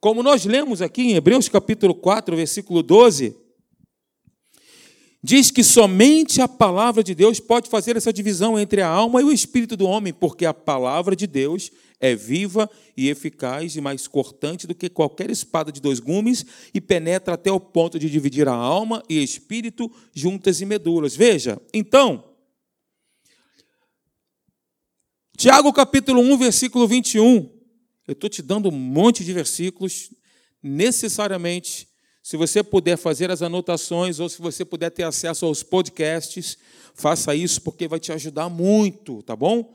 Como 0.00 0.22
nós 0.22 0.46
lemos 0.46 0.80
aqui 0.80 1.02
em 1.02 1.14
Hebreus 1.14 1.46
capítulo 1.46 1.94
4, 1.94 2.34
versículo 2.34 2.82
12, 2.82 3.36
diz 5.22 5.50
que 5.50 5.62
somente 5.62 6.40
a 6.40 6.48
palavra 6.48 7.04
de 7.04 7.14
Deus 7.14 7.38
pode 7.38 7.68
fazer 7.68 7.98
essa 7.98 8.10
divisão 8.10 8.58
entre 8.58 8.80
a 8.80 8.88
alma 8.88 9.20
e 9.20 9.24
o 9.24 9.30
espírito 9.30 9.76
do 9.76 9.84
homem, 9.84 10.10
porque 10.10 10.46
a 10.46 10.54
palavra 10.54 11.14
de 11.14 11.26
Deus 11.26 11.70
é 12.00 12.14
viva 12.14 12.70
e 12.96 13.10
eficaz 13.10 13.76
e 13.76 13.80
mais 13.82 14.08
cortante 14.08 14.66
do 14.66 14.74
que 14.74 14.88
qualquer 14.88 15.30
espada 15.30 15.70
de 15.70 15.82
dois 15.82 16.00
gumes 16.00 16.46
e 16.72 16.80
penetra 16.80 17.34
até 17.34 17.52
o 17.52 17.60
ponto 17.60 17.98
de 17.98 18.08
dividir 18.08 18.48
a 18.48 18.54
alma 18.54 19.02
e 19.06 19.22
espírito 19.22 19.92
juntas 20.14 20.62
e 20.62 20.64
medulas. 20.64 21.14
Veja, 21.14 21.60
então, 21.74 22.24
Tiago 25.36 25.70
capítulo 25.74 26.22
1, 26.22 26.38
versículo 26.38 26.88
21, 26.88 27.59
eu 28.10 28.14
estou 28.14 28.28
te 28.28 28.42
dando 28.42 28.68
um 28.68 28.72
monte 28.72 29.24
de 29.24 29.32
versículos, 29.32 30.10
necessariamente, 30.60 31.86
se 32.20 32.36
você 32.36 32.60
puder 32.60 32.96
fazer 32.96 33.30
as 33.30 33.40
anotações 33.40 34.18
ou 34.18 34.28
se 34.28 34.42
você 34.42 34.64
puder 34.64 34.90
ter 34.90 35.04
acesso 35.04 35.46
aos 35.46 35.62
podcasts, 35.62 36.58
faça 36.92 37.36
isso 37.36 37.62
porque 37.62 37.86
vai 37.86 38.00
te 38.00 38.10
ajudar 38.10 38.48
muito, 38.48 39.22
tá 39.22 39.36
bom? 39.36 39.72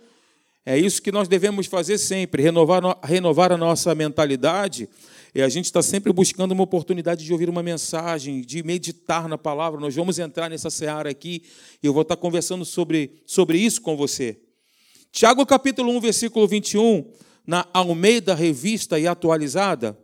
É 0.65 0.77
isso 0.77 1.01
que 1.01 1.13
nós 1.13 1.29
devemos 1.29 1.67
fazer 1.67 1.97
sempre, 1.97 2.43
renovar, 2.43 2.99
renovar 3.05 3.53
a 3.53 3.57
nossa 3.57 3.95
mentalidade. 3.95 4.89
E 5.33 5.41
a 5.41 5.47
gente 5.47 5.65
está 5.65 5.81
sempre 5.81 6.11
buscando 6.11 6.51
uma 6.51 6.63
oportunidade 6.63 7.23
de 7.23 7.31
ouvir 7.31 7.47
uma 7.47 7.63
mensagem, 7.63 8.41
de 8.41 8.61
meditar 8.63 9.29
na 9.29 9.37
palavra. 9.37 9.79
Nós 9.79 9.95
vamos 9.95 10.19
entrar 10.19 10.49
nessa 10.49 10.69
seara 10.69 11.09
aqui 11.09 11.41
e 11.81 11.87
eu 11.87 11.93
vou 11.93 12.01
estar 12.01 12.17
conversando 12.17 12.65
sobre, 12.65 13.21
sobre 13.25 13.57
isso 13.57 13.81
com 13.81 13.95
você. 13.95 14.37
Tiago 15.09 15.45
capítulo 15.45 15.89
1, 15.93 16.01
versículo 16.01 16.45
21, 16.45 17.09
na 17.45 17.67
Almeida 17.73 18.33
Revista 18.33 18.99
e 18.99 19.07
Atualizada, 19.07 19.97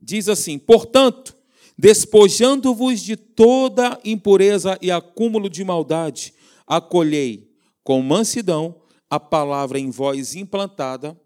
diz 0.00 0.28
assim: 0.28 0.58
Portanto, 0.58 1.36
despojando-vos 1.76 3.00
de 3.00 3.16
toda 3.16 3.98
impureza 4.04 4.78
e 4.80 4.90
acúmulo 4.90 5.48
de 5.48 5.64
maldade, 5.64 6.34
acolhei 6.66 7.50
com 7.82 8.00
mansidão 8.02 8.80
a 9.10 9.20
palavra 9.20 9.78
em 9.78 9.90
vós 9.90 10.34
implantada, 10.34 11.18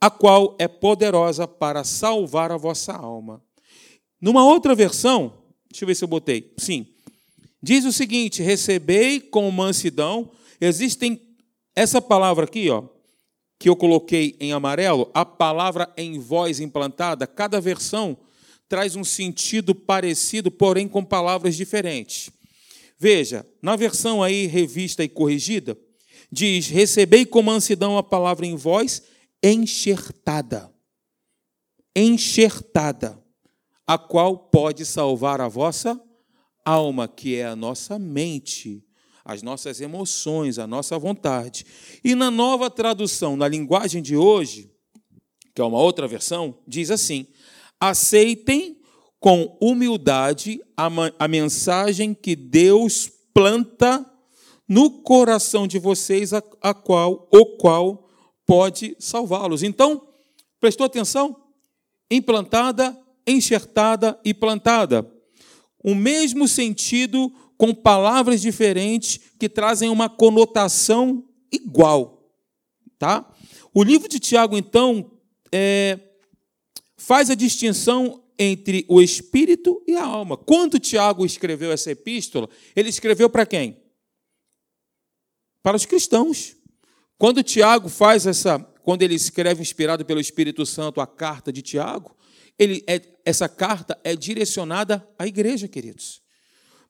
a 0.00 0.10
qual 0.10 0.54
é 0.58 0.68
poderosa 0.68 1.48
para 1.48 1.82
salvar 1.82 2.52
a 2.52 2.56
vossa 2.56 2.92
alma. 2.92 3.42
Numa 4.20 4.44
outra 4.44 4.74
versão, 4.74 5.32
deixa 5.70 5.84
eu 5.84 5.86
ver 5.88 5.94
se 5.94 6.04
eu 6.04 6.08
botei. 6.08 6.54
Sim. 6.56 6.86
Diz 7.62 7.84
o 7.84 7.92
seguinte: 7.92 8.42
recebei 8.42 9.20
com 9.20 9.50
mansidão. 9.50 10.30
Existem 10.60 11.20
essa 11.74 12.00
palavra 12.00 12.44
aqui, 12.44 12.70
ó, 12.70 12.84
que 13.58 13.68
eu 13.68 13.76
coloquei 13.76 14.36
em 14.38 14.52
amarelo, 14.52 15.10
a 15.14 15.24
palavra 15.24 15.92
em 15.96 16.18
voz 16.18 16.60
implantada, 16.60 17.26
cada 17.26 17.60
versão 17.60 18.16
traz 18.68 18.96
um 18.96 19.04
sentido 19.04 19.74
parecido, 19.74 20.50
porém 20.50 20.88
com 20.88 21.04
palavras 21.04 21.56
diferentes. 21.56 22.30
Veja, 22.98 23.46
na 23.62 23.76
versão 23.76 24.22
aí 24.22 24.46
revista 24.46 25.04
e 25.04 25.08
corrigida, 25.08 25.76
diz: 26.30 26.68
Recebei 26.68 27.24
com 27.24 27.42
mansidão 27.42 27.96
a 27.96 28.02
palavra 28.02 28.46
em 28.46 28.56
voz 28.56 29.02
enxertada. 29.42 30.72
Enxertada, 31.94 33.22
a 33.86 33.96
qual 33.96 34.36
pode 34.36 34.84
salvar 34.84 35.40
a 35.40 35.48
vossa 35.48 36.00
alma, 36.64 37.06
que 37.06 37.36
é 37.36 37.46
a 37.46 37.56
nossa 37.56 37.98
mente 37.98 38.85
as 39.26 39.42
nossas 39.42 39.80
emoções, 39.80 40.56
a 40.58 40.66
nossa 40.66 40.96
vontade. 40.98 41.66
E 42.04 42.14
na 42.14 42.30
nova 42.30 42.70
tradução, 42.70 43.36
na 43.36 43.48
linguagem 43.48 44.00
de 44.00 44.16
hoje, 44.16 44.70
que 45.52 45.60
é 45.60 45.64
uma 45.64 45.78
outra 45.78 46.06
versão, 46.06 46.56
diz 46.66 46.90
assim: 46.92 47.26
aceitem 47.80 48.80
com 49.18 49.58
humildade 49.60 50.62
a, 50.76 50.88
a 51.18 51.26
mensagem 51.26 52.14
que 52.14 52.36
Deus 52.36 53.10
planta 53.34 54.04
no 54.68 55.02
coração 55.02 55.66
de 55.66 55.78
vocês, 55.78 56.32
a, 56.32 56.42
a 56.62 56.72
qual, 56.72 57.28
o 57.32 57.56
qual 57.56 58.08
pode 58.46 58.96
salvá-los. 59.00 59.64
Então, 59.64 60.06
prestou 60.60 60.86
atenção? 60.86 61.36
Implantada, 62.08 62.96
enxertada 63.26 64.18
e 64.24 64.32
plantada. 64.32 65.10
O 65.82 65.94
mesmo 65.94 66.46
sentido 66.46 67.32
com 67.56 67.74
palavras 67.74 68.40
diferentes 68.40 69.20
que 69.38 69.48
trazem 69.48 69.88
uma 69.88 70.08
conotação 70.08 71.24
igual. 71.50 72.30
Tá? 72.98 73.30
O 73.72 73.82
livro 73.82 74.08
de 74.08 74.18
Tiago, 74.18 74.56
então, 74.56 75.10
é, 75.52 75.98
faz 76.96 77.30
a 77.30 77.34
distinção 77.34 78.22
entre 78.38 78.84
o 78.88 79.00
espírito 79.00 79.82
e 79.86 79.96
a 79.96 80.04
alma. 80.04 80.36
Quando 80.36 80.78
Tiago 80.78 81.24
escreveu 81.24 81.72
essa 81.72 81.90
epístola, 81.90 82.48
ele 82.74 82.90
escreveu 82.90 83.30
para 83.30 83.46
quem? 83.46 83.82
Para 85.62 85.76
os 85.76 85.86
cristãos. 85.86 86.54
Quando 87.18 87.42
Tiago 87.42 87.88
faz 87.88 88.26
essa, 88.26 88.58
quando 88.82 89.02
ele 89.02 89.14
escreve 89.14 89.62
inspirado 89.62 90.04
pelo 90.04 90.20
Espírito 90.20 90.66
Santo 90.66 91.00
a 91.00 91.06
carta 91.06 91.50
de 91.50 91.62
Tiago, 91.62 92.14
ele 92.58 92.84
é, 92.86 93.00
essa 93.24 93.48
carta 93.48 93.98
é 94.04 94.14
direcionada 94.14 95.06
à 95.18 95.26
igreja, 95.26 95.66
queridos 95.66 96.25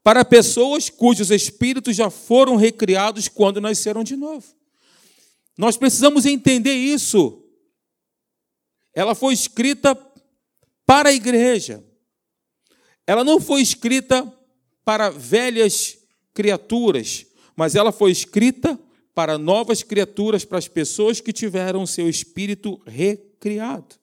para 0.06 0.24
pessoas 0.24 0.88
cujos 0.88 1.32
espíritos 1.32 1.96
já 1.96 2.08
foram 2.08 2.54
recriados 2.54 3.26
quando 3.26 3.60
nasceram 3.60 4.04
de 4.04 4.14
novo. 4.14 4.46
Nós 5.58 5.76
precisamos 5.76 6.24
entender 6.24 6.74
isso. 6.74 7.44
Ela 8.94 9.16
foi 9.16 9.34
escrita 9.34 9.96
para 10.86 11.08
a 11.08 11.12
igreja. 11.12 11.84
Ela 13.04 13.24
não 13.24 13.40
foi 13.40 13.60
escrita 13.60 14.32
para 14.84 15.10
velhas 15.10 15.98
criaturas, 16.32 17.26
mas 17.56 17.74
ela 17.74 17.90
foi 17.90 18.12
escrita 18.12 18.78
para 19.12 19.36
novas 19.36 19.82
criaturas, 19.82 20.44
para 20.44 20.58
as 20.58 20.68
pessoas 20.68 21.20
que 21.20 21.32
tiveram 21.32 21.84
seu 21.84 22.08
espírito 22.08 22.80
recriado. 22.86 23.96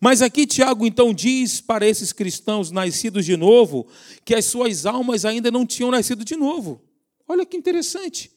Mas 0.00 0.22
aqui 0.22 0.46
Tiago 0.46 0.86
então 0.86 1.12
diz 1.12 1.60
para 1.60 1.86
esses 1.86 2.10
cristãos 2.10 2.70
nascidos 2.70 3.26
de 3.26 3.36
novo 3.36 3.86
que 4.24 4.34
as 4.34 4.46
suas 4.46 4.86
almas 4.86 5.26
ainda 5.26 5.50
não 5.50 5.66
tinham 5.66 5.90
nascido 5.90 6.24
de 6.24 6.36
novo. 6.36 6.80
Olha 7.28 7.44
que 7.44 7.56
interessante. 7.56 8.32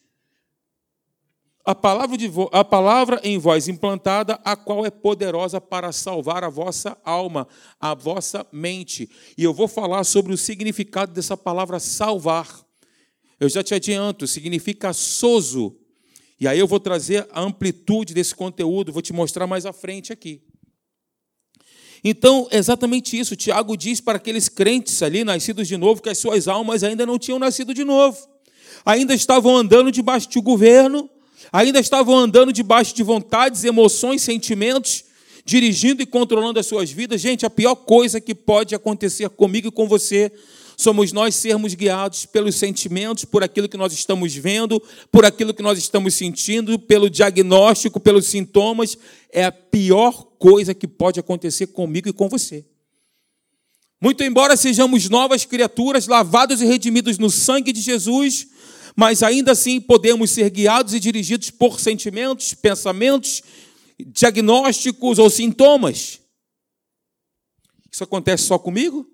a 1.66 1.74
palavra, 1.74 2.18
de 2.18 2.30
a 2.52 2.66
palavra 2.66 3.22
em 3.24 3.38
vós 3.38 3.70
implantada, 3.70 4.34
a 4.44 4.58
qual 4.58 4.86
é 4.86 4.92
poderosa 4.92 5.62
para 5.62 5.94
salvar 5.94 6.44
a 6.44 6.50
vossa 6.50 6.98
alma, 7.06 7.48
a 7.80 7.94
vossa 7.94 8.46
mente. 8.52 9.10
E 9.38 9.44
eu 9.46 9.54
vou 9.54 9.70
falar 9.70 10.04
sobre 10.04 10.34
o 10.34 10.38
significado 10.38 11.14
dessa 11.14 11.38
palavra 11.38 11.80
salvar. 11.80 12.62
Eu 13.40 13.48
já 13.48 13.64
te 13.64 13.74
adianto, 13.74 14.28
significa 14.28 14.92
soso. 14.92 15.78
E 16.38 16.46
aí 16.46 16.60
eu 16.60 16.68
vou 16.68 16.80
trazer 16.80 17.26
a 17.32 17.40
amplitude 17.42 18.14
desse 18.14 18.36
conteúdo, 18.36 18.92
vou 18.92 19.02
te 19.02 19.14
mostrar 19.14 19.48
mais 19.48 19.66
à 19.66 19.72
frente 19.72 20.12
aqui. 20.12 20.42
Então, 22.04 22.48
exatamente 22.52 23.18
isso. 23.18 23.36
Tiago 23.36 23.78
diz 23.78 24.02
para 24.02 24.18
aqueles 24.18 24.50
crentes 24.50 25.02
ali, 25.02 25.24
nascidos 25.24 25.68
de 25.68 25.78
novo, 25.78 26.02
que 26.02 26.10
as 26.10 26.18
suas 26.18 26.48
almas 26.48 26.84
ainda 26.84 27.06
não 27.06 27.18
tinham 27.18 27.40
nascido 27.40 27.74
de 27.74 27.84
novo. 27.84 28.18
Ainda 28.86 29.14
estavam 29.14 29.56
andando 29.56 29.92
debaixo 29.92 30.30
de 30.30 30.42
governo, 30.42 31.10
ainda 31.52 31.80
estavam 31.80 32.18
andando 32.18 32.52
debaixo 32.52 32.94
de 32.94 33.04
vontades, 33.04 33.64
emoções, 33.64 34.22
sentimentos, 34.22 35.06
dirigindo 35.46 36.02
e 36.02 36.06
controlando 36.06 36.60
as 36.60 36.66
suas 36.66 36.92
vidas. 36.92 37.22
Gente, 37.22 37.46
a 37.46 37.50
pior 37.50 37.76
coisa 37.76 38.20
que 38.20 38.36
pode 38.36 38.76
acontecer 38.76 39.30
comigo 39.30 39.70
e 39.70 39.72
com 39.72 39.88
você 39.88 40.32
somos 40.76 41.12
nós 41.12 41.36
sermos 41.36 41.76
guiados 41.76 42.26
pelos 42.26 42.56
sentimentos, 42.56 43.26
por 43.26 43.44
aquilo 43.44 43.70
que 43.70 43.78
nós 43.78 43.94
estamos 43.94 44.34
vendo, 44.36 44.82
por 45.12 45.24
aquilo 45.24 45.54
que 45.54 45.62
nós 45.62 45.78
estamos 45.78 46.16
sentindo, 46.16 46.78
pelo 46.80 47.10
diagnóstico, 47.10 48.00
pelos 48.00 48.26
sintomas. 48.26 48.98
É 49.32 49.46
a 49.46 49.52
pior 49.52 50.33
coisa 50.44 50.74
que 50.74 50.86
pode 50.86 51.22
acontecer 51.22 51.68
comigo 51.68 52.10
e 52.10 52.12
com 52.12 52.28
você. 52.28 52.66
Muito 54.02 54.26
embora 54.26 54.58
sejamos 54.58 55.08
novas 55.08 55.46
criaturas, 55.46 56.06
lavados 56.06 56.62
e 56.62 56.66
redimidos 56.66 57.18
no 57.18 57.30
sangue 57.30 57.72
de 57.72 57.80
Jesus, 57.80 58.48
mas 58.94 59.24
ainda 59.24 59.54
assim 59.54 59.80
podemos 59.80 60.32
ser 60.32 60.50
guiados 60.50 60.94
e 60.94 61.00
dirigidos 61.00 61.50
por 61.50 61.80
sentimentos, 61.80 62.54
pensamentos, 62.54 63.42
diagnósticos 63.98 65.18
ou 65.18 65.30
sintomas. 65.30 66.20
Isso 67.90 68.04
acontece 68.04 68.44
só 68.44 68.60
comigo? 68.60 69.10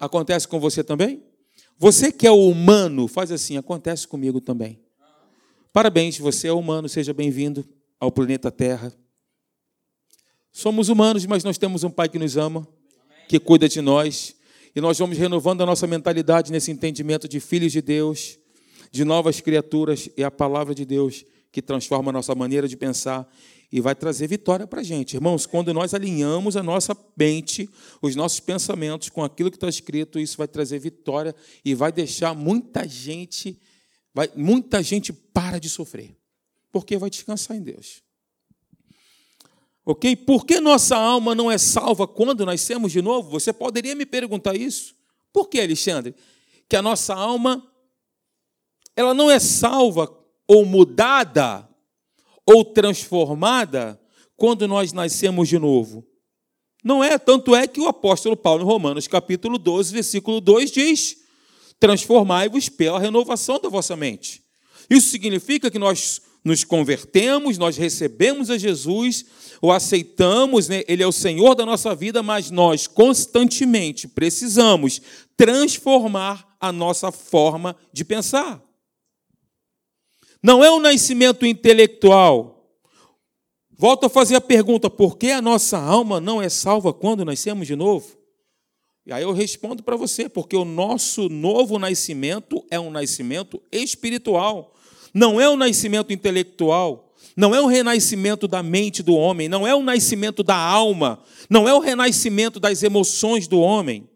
Acontece 0.00 0.48
com 0.48 0.58
você 0.58 0.82
também? 0.82 1.22
Você 1.78 2.10
que 2.10 2.26
é 2.26 2.32
humano, 2.32 3.06
faz 3.06 3.30
assim, 3.30 3.56
acontece 3.56 4.08
comigo 4.08 4.40
também. 4.40 4.80
Parabéns, 5.72 6.18
você 6.18 6.48
é 6.48 6.52
humano, 6.52 6.88
seja 6.88 7.14
bem-vindo 7.14 7.64
ao 8.00 8.10
planeta 8.10 8.50
Terra. 8.50 8.92
Somos 10.52 10.88
humanos, 10.88 11.24
mas 11.26 11.44
nós 11.44 11.58
temos 11.58 11.84
um 11.84 11.90
Pai 11.90 12.08
que 12.08 12.18
nos 12.18 12.36
ama, 12.36 12.66
que 13.28 13.38
cuida 13.38 13.68
de 13.68 13.80
nós, 13.80 14.34
e 14.74 14.80
nós 14.80 14.98
vamos 14.98 15.18
renovando 15.18 15.62
a 15.62 15.66
nossa 15.66 15.86
mentalidade 15.86 16.50
nesse 16.52 16.70
entendimento 16.70 17.28
de 17.28 17.40
filhos 17.40 17.72
de 17.72 17.82
Deus, 17.82 18.38
de 18.90 19.04
novas 19.04 19.40
criaturas, 19.40 20.08
e 20.16 20.24
a 20.24 20.30
palavra 20.30 20.74
de 20.74 20.84
Deus 20.84 21.24
que 21.50 21.62
transforma 21.62 22.10
a 22.10 22.12
nossa 22.12 22.34
maneira 22.34 22.68
de 22.68 22.76
pensar 22.76 23.28
e 23.70 23.80
vai 23.80 23.94
trazer 23.94 24.26
vitória 24.26 24.66
para 24.66 24.80
a 24.80 24.84
gente. 24.84 25.14
Irmãos, 25.14 25.46
quando 25.46 25.74
nós 25.74 25.92
alinhamos 25.92 26.56
a 26.56 26.62
nossa 26.62 26.96
mente, 27.16 27.68
os 28.00 28.16
nossos 28.16 28.40
pensamentos 28.40 29.08
com 29.10 29.22
aquilo 29.22 29.50
que 29.50 29.56
está 29.56 29.68
escrito, 29.68 30.18
isso 30.18 30.38
vai 30.38 30.48
trazer 30.48 30.78
vitória 30.78 31.34
e 31.64 31.74
vai 31.74 31.92
deixar 31.92 32.34
muita 32.34 32.88
gente, 32.88 33.60
vai, 34.14 34.30
muita 34.34 34.82
gente 34.82 35.12
para 35.12 35.58
de 35.58 35.68
sofrer, 35.68 36.16
porque 36.72 36.96
vai 36.96 37.10
descansar 37.10 37.56
em 37.56 37.62
Deus. 37.62 38.02
Ok? 39.90 40.14
Por 40.16 40.44
que 40.44 40.60
nossa 40.60 40.94
alma 40.98 41.34
não 41.34 41.50
é 41.50 41.56
salva 41.56 42.06
quando 42.06 42.44
nascemos 42.44 42.92
de 42.92 43.00
novo? 43.00 43.30
Você 43.30 43.54
poderia 43.54 43.94
me 43.94 44.04
perguntar 44.04 44.54
isso? 44.54 44.94
Por 45.32 45.48
que, 45.48 45.58
Alexandre? 45.58 46.14
Que 46.68 46.76
a 46.76 46.82
nossa 46.82 47.14
alma 47.14 47.66
ela 48.94 49.14
não 49.14 49.30
é 49.30 49.38
salva 49.38 50.14
ou 50.46 50.66
mudada 50.66 51.66
ou 52.44 52.66
transformada 52.66 53.98
quando 54.36 54.68
nós 54.68 54.92
nascemos 54.92 55.48
de 55.48 55.58
novo. 55.58 56.06
Não 56.84 57.02
é, 57.02 57.16
tanto 57.16 57.56
é 57.56 57.66
que 57.66 57.80
o 57.80 57.88
apóstolo 57.88 58.36
Paulo, 58.36 58.64
em 58.64 58.66
Romanos 58.66 59.08
capítulo 59.08 59.56
12, 59.56 59.90
versículo 59.94 60.38
2, 60.38 60.70
diz: 60.70 61.16
Transformai-vos 61.80 62.68
pela 62.68 62.98
renovação 62.98 63.58
da 63.58 63.70
vossa 63.70 63.96
mente. 63.96 64.42
Isso 64.90 65.08
significa 65.08 65.70
que 65.70 65.78
nós 65.78 66.20
nos 66.44 66.64
convertemos, 66.64 67.58
nós 67.58 67.76
recebemos 67.76 68.50
a 68.50 68.56
Jesus, 68.56 69.24
o 69.60 69.72
aceitamos, 69.72 70.68
né? 70.68 70.82
Ele 70.88 71.02
é 71.02 71.06
o 71.06 71.12
Senhor 71.12 71.54
da 71.54 71.66
nossa 71.66 71.94
vida, 71.94 72.22
mas 72.22 72.50
nós 72.50 72.86
constantemente 72.86 74.08
precisamos 74.08 75.00
transformar 75.36 76.56
a 76.60 76.72
nossa 76.72 77.12
forma 77.12 77.76
de 77.92 78.04
pensar. 78.04 78.62
Não 80.42 80.64
é 80.64 80.70
um 80.70 80.80
nascimento 80.80 81.44
intelectual. 81.44 82.58
Volto 83.70 84.06
a 84.06 84.08
fazer 84.08 84.36
a 84.36 84.40
pergunta: 84.40 84.88
por 84.88 85.16
que 85.16 85.30
a 85.30 85.42
nossa 85.42 85.78
alma 85.78 86.20
não 86.20 86.40
é 86.40 86.48
salva 86.48 86.92
quando 86.92 87.24
nascemos 87.24 87.66
de 87.66 87.76
novo? 87.76 88.16
E 89.06 89.12
aí 89.12 89.22
eu 89.22 89.32
respondo 89.32 89.82
para 89.82 89.96
você: 89.96 90.28
porque 90.28 90.56
o 90.56 90.64
nosso 90.64 91.28
novo 91.28 91.78
nascimento 91.78 92.64
é 92.70 92.78
um 92.78 92.90
nascimento 92.90 93.62
espiritual, 93.72 94.74
não 95.12 95.40
é 95.40 95.48
um 95.48 95.56
nascimento 95.56 96.12
intelectual, 96.12 97.14
não 97.36 97.54
é 97.54 97.60
um 97.60 97.66
renascimento 97.66 98.48
da 98.48 98.62
mente 98.62 99.02
do 99.02 99.14
homem, 99.14 99.48
não 99.48 99.66
é 99.66 99.74
um 99.74 99.82
nascimento 99.82 100.42
da 100.42 100.56
alma, 100.56 101.22
não 101.48 101.68
é 101.68 101.74
o 101.74 101.78
renascimento 101.78 102.58
das 102.58 102.82
emoções 102.82 103.46
do 103.46 103.60
homem. 103.60 104.08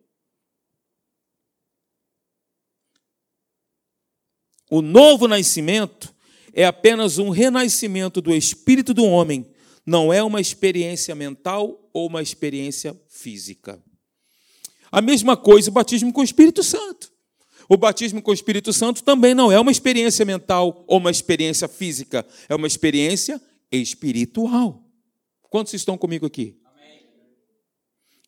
O 4.68 4.81
novo 4.83 5.28
nascimento 5.28 6.12
é 6.52 6.64
apenas 6.64 7.18
um 7.18 7.28
renascimento 7.28 8.20
do 8.20 8.35
espírito 8.35 8.92
do 8.94 9.05
homem, 9.05 9.46
não 9.85 10.12
é 10.12 10.22
uma 10.22 10.40
experiência 10.40 11.14
mental 11.14 11.90
ou 11.92 12.09
uma 12.09 12.22
experiência 12.22 12.98
física. 13.09 13.83
A 14.90 15.00
mesma 15.00 15.37
coisa 15.37 15.70
o 15.70 15.72
batismo 15.72 16.12
com 16.12 16.22
o 16.22 16.24
Espírito 16.24 16.62
Santo. 16.62 17.12
O 17.68 17.77
batismo 17.77 18.20
com 18.20 18.31
o 18.31 18.35
Espírito 18.35 18.72
Santo 18.72 19.03
também 19.03 19.35
não 19.35 19.51
é 19.51 19.59
uma 19.59 19.70
experiência 19.70 20.25
mental 20.25 20.85
ou 20.87 20.98
uma 20.98 21.11
experiência 21.11 21.68
física, 21.68 22.27
é 22.48 22.55
uma 22.55 22.66
experiência 22.66 23.40
espiritual. 23.70 24.83
Quantos 25.48 25.75
estão 25.75 25.98
comigo 25.98 26.27
aqui? 26.27 26.57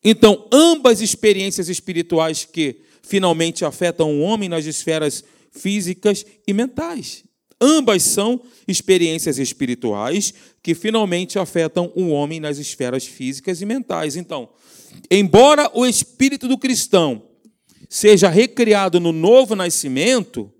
Então, 0.03 0.47
ambas 0.51 1.01
experiências 1.01 1.67
espirituais 1.67 2.45
que 2.45 2.81
finalmente 3.01 3.65
afetam 3.65 4.19
o 4.19 4.21
homem 4.21 4.47
nas 4.47 4.65
esferas 4.65 5.23
físicas 5.51 6.25
e 6.47 6.53
mentais. 6.53 7.23
Ambas 7.59 8.03
são 8.03 8.41
experiências 8.67 9.39
espirituais 9.39 10.33
que 10.61 10.75
finalmente 10.75 11.39
afetam 11.39 11.91
o 11.95 12.09
homem 12.09 12.39
nas 12.39 12.57
esferas 12.57 13.05
físicas 13.05 13.61
e 13.61 13.65
mentais. 13.65 14.15
Então, 14.15 14.49
embora 15.09 15.71
o 15.73 15.85
espírito 15.85 16.47
do 16.47 16.57
cristão 16.57 17.23
seja 17.89 18.29
recriado 18.29 18.99
no 18.99 19.11
novo 19.11 19.55
nascimento, 19.55 20.51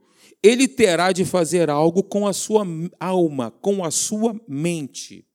ele 0.42 0.68
terá 0.68 1.12
de 1.12 1.26
fazer 1.26 1.70
algo 1.70 2.04
com 2.04 2.28
a 2.28 2.34
sua 2.34 2.66
alma, 3.00 3.52
com 3.62 3.84
a 3.84 3.92
sua 3.92 4.40
mente. 4.48 5.26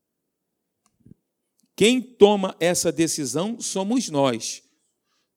Quem 1.75 2.01
toma 2.01 2.55
essa 2.61 2.93
decisão 2.93 3.61
somos 3.61 4.09
nós. 4.09 4.63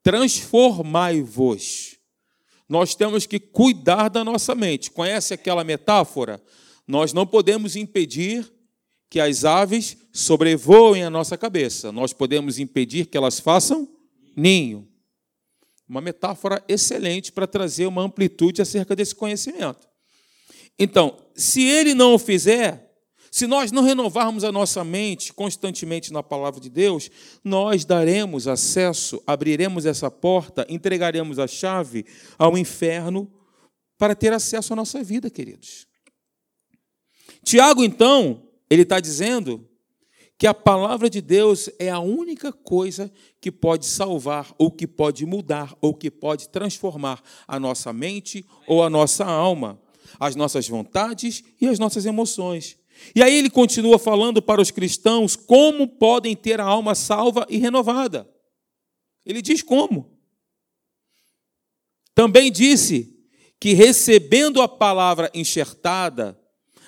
Transformai-vos 0.04 1.98
nós 2.68 2.96
temos 2.96 3.28
que 3.28 3.39
cuidar 3.39 4.10
da 4.10 4.24
nossa 4.24 4.56
mente. 4.56 4.89
Conhece 4.89 5.34
aquela 5.34 5.63
metáfora? 5.63 6.42
Nós 6.88 7.13
não 7.13 7.26
podemos 7.26 7.76
impedir 7.76 8.52
que 9.10 9.20
as 9.20 9.46
aves 9.46 9.96
sobrevoem 10.12 11.04
a 11.04 11.10
nossa 11.10 11.38
cabeça. 11.38 11.92
Nós 11.92 12.13
podemos 12.13 12.58
impedir 12.58 13.06
que 13.06 13.16
elas 13.16 13.39
façam 13.39 13.88
ninho. 14.36 14.88
Uma 15.94 16.02
metáfora 16.02 16.64
excelente 16.68 17.32
para 17.32 17.46
trazer 17.46 17.86
uma 17.86 18.02
amplitude 18.02 18.64
acerca 18.64 18.96
desse 18.96 19.14
conhecimento. 19.14 19.88
Então, 20.80 21.16
se 21.36 21.62
ele 21.62 21.94
não 21.94 22.16
o 22.16 22.18
fizer, 22.18 22.92
se 23.30 23.46
nós 23.46 23.72
não 23.72 23.84
renovarmos 23.84 24.44
a 24.44 24.52
nossa 24.52 24.84
mente 24.84 25.32
constantemente 25.32 26.12
na 26.12 26.24
palavra 26.24 26.60
de 26.60 26.68
Deus, 26.68 27.12
nós 27.44 27.86
daremos 27.86 28.48
acesso, 28.48 29.22
abriremos 29.28 29.86
essa 29.86 30.10
porta, 30.10 30.66
entregaremos 30.68 31.38
a 31.38 31.46
chave 31.46 32.08
ao 32.40 32.58
inferno 32.58 33.32
para 33.96 34.16
ter 34.16 34.34
acesso 34.34 34.74
à 34.74 34.76
nossa 34.76 35.04
vida, 35.04 35.30
queridos. 35.30 35.86
Tiago, 37.46 37.84
então, 37.84 38.42
ele 38.68 38.82
está 38.82 39.00
dizendo 39.00 39.70
que 40.38 40.48
a 40.48 40.54
palavra 40.54 41.10
de 41.10 41.22
Deus 41.22 41.69
é 41.80 41.89
a 41.89 42.00
única 42.00 42.52
coisa 42.52 43.12
que 43.39 43.52
pode 43.52 43.86
salvar, 43.86 44.54
ou 44.58 44.72
que 44.72 44.88
pode 44.88 45.26
mudar, 45.26 45.76
ou 45.80 45.93
que 45.93 46.10
pode 46.10 46.50
transformar 46.50 47.22
a 47.48 47.60
nossa 47.60 47.93
mente 47.93 48.46
ou 48.67 48.84
a 48.84 48.89
nossa 48.89 49.26
alma, 49.26 49.80
as 50.19 50.36
nossas 50.36 50.67
vontades 50.67 51.43
e 51.62 51.67
as 51.67 51.80
nossas 51.80 52.06
emoções. 52.06 52.78
E 53.15 53.22
aí 53.22 53.36
ele 53.36 53.50
continua 53.50 53.98
falando 54.00 54.41
para 54.41 54.62
os 54.62 54.72
cristãos 54.72 55.36
como 55.36 55.88
podem 55.88 56.36
ter 56.36 56.60
a 56.60 56.65
alma 56.65 56.96
salva 56.96 57.46
e 57.50 57.58
renovada. 57.58 58.30
Ele 59.26 59.41
diz 59.41 59.62
como. 59.62 60.12
Também 62.13 62.52
disse 62.52 63.17
que 63.60 63.74
recebendo 63.74 64.62
a 64.62 64.67
palavra 64.67 65.32
enxertada, 65.34 66.39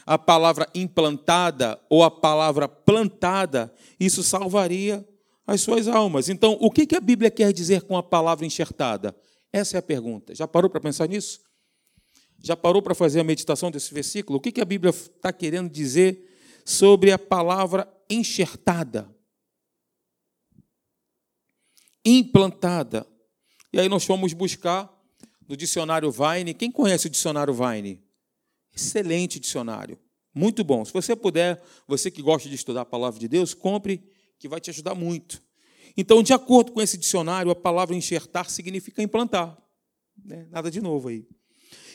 a 0.05 0.17
palavra 0.17 0.69
implantada 0.75 1.79
ou 1.89 2.03
a 2.03 2.11
palavra 2.11 2.67
plantada, 2.67 3.73
isso 3.99 4.21
salvaria 4.21 5.07
as 5.47 5.61
suas 5.61 5.87
almas. 5.87 6.29
Então, 6.29 6.57
o 6.61 6.69
que 6.69 6.95
a 6.95 6.99
Bíblia 6.99 7.31
quer 7.31 7.51
dizer 7.51 7.81
com 7.83 7.97
a 7.97 8.03
palavra 8.03 8.45
enxertada? 8.45 9.15
Essa 9.51 9.77
é 9.77 9.79
a 9.79 9.81
pergunta. 9.81 10.35
Já 10.35 10.47
parou 10.47 10.69
para 10.69 10.79
pensar 10.79 11.07
nisso? 11.07 11.39
Já 12.43 12.55
parou 12.55 12.81
para 12.81 12.93
fazer 12.93 13.19
a 13.19 13.23
meditação 13.23 13.71
desse 13.71 13.93
versículo? 13.93 14.37
O 14.37 14.41
que 14.41 14.61
a 14.61 14.65
Bíblia 14.65 14.91
está 14.91 15.33
querendo 15.33 15.69
dizer 15.69 16.29
sobre 16.63 17.11
a 17.11 17.17
palavra 17.17 17.91
enxertada? 18.09 19.09
Implantada. 22.05 23.07
E 23.73 23.79
aí 23.79 23.89
nós 23.89 24.03
fomos 24.03 24.33
buscar 24.33 24.91
no 25.47 25.57
dicionário 25.57 26.11
Vine. 26.11 26.53
Quem 26.53 26.71
conhece 26.71 27.07
o 27.07 27.09
dicionário 27.09 27.53
Vine? 27.53 28.04
Excelente 28.75 29.39
dicionário. 29.39 29.97
Muito 30.33 30.63
bom. 30.63 30.83
Se 30.83 30.91
você 30.91 31.15
puder, 31.15 31.61
você 31.87 32.11
que 32.11 32.21
gosta 32.21 32.49
de 32.49 32.55
estudar 32.55 32.81
a 32.81 32.85
palavra 32.85 33.19
de 33.19 33.27
Deus, 33.27 33.53
compre, 33.53 34.03
que 34.37 34.49
vai 34.49 34.59
te 34.59 34.69
ajudar 34.69 34.93
muito. 34.93 35.41
Então, 35.95 36.21
de 36.21 36.33
acordo 36.33 36.73
com 36.73 36.81
esse 36.81 36.97
dicionário, 36.97 37.49
a 37.49 37.55
palavra 37.55 37.95
enxertar 37.95 38.49
significa 38.49 39.01
implantar. 39.01 39.57
Né? 40.23 40.45
Nada 40.51 40.69
de 40.69 40.81
novo 40.81 41.07
aí. 41.07 41.25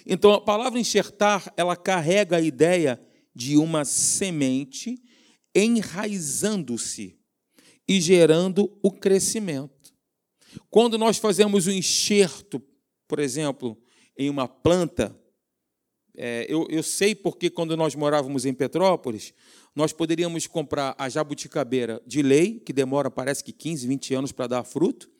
Então, 0.07 0.33
a 0.33 0.41
palavra 0.41 0.81
enxertar, 0.81 1.53
ela 1.57 1.77
carrega 1.77 2.37
a 2.37 2.41
ideia 2.41 2.99
de 3.35 3.59
uma 3.59 3.85
semente 3.85 5.03
enraizando-se 5.55 7.19
e 7.87 8.01
gerando 8.01 8.79
o 8.83 8.91
crescimento. 8.91 9.95
Quando 10.71 10.97
nós 10.97 11.19
fazemos 11.19 11.67
o 11.67 11.71
enxerto, 11.71 12.63
por 13.07 13.19
exemplo, 13.19 13.77
em 14.17 14.31
uma 14.31 14.49
planta, 14.49 15.20
é, 16.23 16.45
eu, 16.51 16.67
eu 16.69 16.83
sei 16.83 17.15
porque 17.15 17.49
quando 17.49 17.75
nós 17.75 17.95
morávamos 17.95 18.45
em 18.45 18.53
Petrópolis, 18.53 19.33
nós 19.75 19.91
poderíamos 19.91 20.47
comprar 20.47 20.95
a 20.99 21.09
jabuticabeira 21.09 21.99
de 22.07 22.21
lei, 22.21 22.61
que 22.61 22.75
demora 22.75 23.11
parece 23.11 23.43
que 23.43 23.53
15, 23.53 23.87
20 23.87 24.15
anos 24.15 24.33
para 24.33 24.47
dar 24.47 24.63
fruto, 24.63 25.11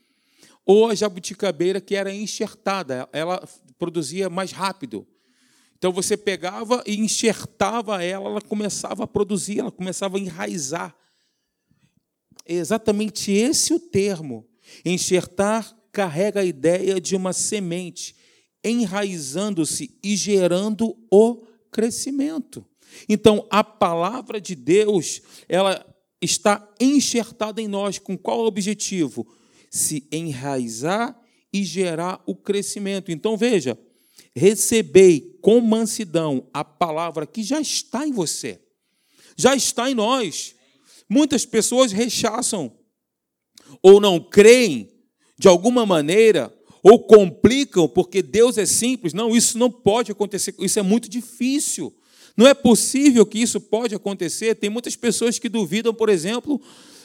ou 0.67 0.91
a 0.91 0.95
jabuticabeira 0.95 1.81
que 1.81 1.97
era 1.97 2.13
enxertada, 2.13 3.09
ela 3.15 3.43
produzia 3.79 4.29
mais 4.29 4.53
rápido. 4.53 5.07
Então 5.79 5.91
você 5.91 6.19
pegava 6.19 6.85
e 6.87 6.99
enxertava 6.99 8.05
ela, 8.05 8.29
ela 8.29 8.41
começava 8.43 9.05
a 9.05 9.07
produzir, 9.07 9.61
ela 9.61 9.73
começava 9.73 10.19
a 10.19 10.21
enraizar. 10.21 10.95
É 12.45 12.53
exatamente 12.57 13.33
esse 13.33 13.73
o 13.73 13.81
termo. 13.81 14.47
Enxertar 14.85 15.75
carrega 15.91 16.41
a 16.41 16.45
ideia 16.45 17.01
de 17.01 17.17
uma 17.17 17.33
semente 17.33 18.20
enraizando-se 18.65 19.99
e 20.03 20.17
gerando 20.17 20.97
o 21.11 21.45
crescimento. 21.71 22.65
Então, 23.09 23.47
a 23.51 23.63
palavra 23.63 24.41
de 24.41 24.55
Deus, 24.55 25.23
ela 25.49 25.85
está 26.21 26.69
enxertada 26.81 27.61
em 27.63 27.69
nós 27.69 27.99
com 27.99 28.17
qual 28.17 28.45
objetivo? 28.45 29.27
Se 29.71 30.07
enraizar 30.11 31.19
e 31.53 31.65
gerar 31.65 32.23
o 32.27 32.35
crescimento. 32.35 33.11
Então, 33.11 33.37
veja, 33.37 33.79
recebei 34.35 35.39
com 35.41 35.61
mansidão 35.61 36.49
a 36.53 36.65
palavra 36.65 37.27
que 37.27 37.43
já 37.43 37.61
está 37.61 38.07
em 38.07 38.13
você, 38.13 38.61
já 39.37 39.55
está 39.55 39.91
em 39.91 39.95
nós. 39.95 40.55
Muitas 41.09 41.45
pessoas 41.45 41.93
rechaçam 41.93 42.77
ou 43.83 44.01
não 44.01 44.21
creem 44.21 44.91
de 45.39 45.49
alguma 45.49 45.87
maneira 45.87 46.53
ou 46.83 46.99
complicam 47.05 47.89
porque 47.89 48.23
Deus 48.23 48.59
é 48.59 48.67
simples. 48.67 49.13
Não, 49.13 49.37
isso 49.37 49.59
não 49.59 49.71
pode 49.71 50.13
acontecer, 50.13 50.55
isso 50.59 50.79
é 50.79 50.83
muito 50.83 51.09
difícil. 51.09 51.95
Não 52.37 52.47
é 52.47 52.55
possível 52.55 53.27
que 53.27 53.39
isso 53.39 53.61
pode 53.61 53.95
acontecer. 53.95 54.55
Tem 54.55 54.71
muitas 54.71 54.97
pessoas 54.97 55.39
que 55.39 55.49
duvidam, 55.49 55.93
por 55.93 56.09
exemplo, 56.09 56.61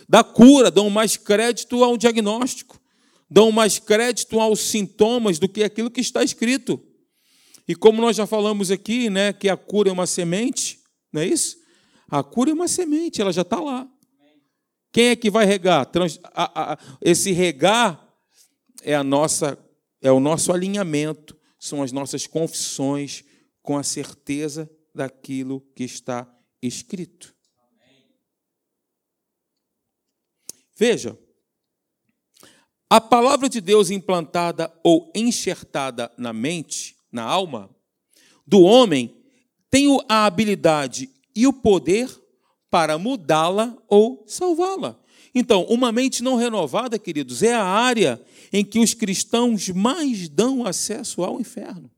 da 0.08 0.24
cura, 0.24 0.72
dão 0.72 0.90
mais 0.90 1.18
crédito 1.18 1.84
ao 1.84 1.98
diagnóstico, 1.98 2.80
dão 3.30 3.52
mais 3.52 3.80
crédito 3.80 4.40
aos 4.40 4.60
sintomas 4.60 5.40
do 5.40 5.50
que 5.50 5.64
aquilo 5.64 5.92
que 5.92 6.02
está 6.02 6.24
escrito. 6.24 6.80
E 7.68 7.76
como 7.76 8.02
nós 8.02 8.16
já 8.16 8.28
falamos 8.28 8.70
aqui, 8.70 9.10
né, 9.10 9.34
que 9.34 9.50
a 9.50 9.58
cura 9.58 9.90
é 9.90 9.92
uma 9.92 10.06
semente, 10.06 10.80
não 11.12 11.22
é 11.22 11.28
isso? 11.28 11.58
A 12.08 12.24
cura 12.24 12.52
é 12.52 12.54
uma 12.54 12.68
semente, 12.68 13.20
ela 13.20 13.34
já 13.34 13.42
está 13.42 13.60
lá. 13.60 13.88
Quem 14.94 15.08
é 15.08 15.16
que 15.16 15.30
vai 15.30 15.46
regar? 15.46 15.90
Esse 17.02 17.32
regar 17.32 18.02
é 18.84 18.96
a 18.96 19.04
nossa 19.04 19.58
é 20.06 20.12
o 20.12 20.20
nosso 20.20 20.54
alinhamento, 20.54 21.36
são 21.58 21.82
as 21.82 21.92
nossas 21.92 22.28
confissões 22.28 23.24
com 23.64 23.76
a 23.76 23.82
certeza 23.82 24.70
daquilo 24.94 25.62
que 25.76 25.84
está 25.84 26.32
escrito. 26.62 27.34
Veja, 30.78 31.18
a 32.88 33.02
palavra 33.02 33.50
de 33.50 33.60
Deus 33.60 33.90
implantada 33.90 34.72
ou 34.84 35.12
enxertada 35.16 36.12
na 36.20 36.32
mente, 36.32 36.96
na 37.12 37.24
alma 37.24 37.76
do 38.46 38.62
homem, 38.62 39.26
tem 39.72 39.88
a 40.08 40.28
habilidade 40.28 41.10
e 41.36 41.48
o 41.48 41.54
poder 41.54 42.08
para 42.70 43.00
mudá-la 43.00 43.76
ou 43.88 44.24
salvá-la. 44.28 45.04
Então, 45.38 45.66
uma 45.66 45.92
mente 45.92 46.24
não 46.24 46.38
renovada, 46.38 46.98
queridos, 46.98 47.44
é 47.44 47.54
a 47.54 47.64
área 47.64 48.24
em 48.54 48.64
que 48.64 48.80
os 48.80 48.94
cristãos 48.94 49.68
mais 49.68 50.30
dão 50.30 50.66
acesso 50.66 51.26
ao 51.26 51.42
inferno. 51.42 51.92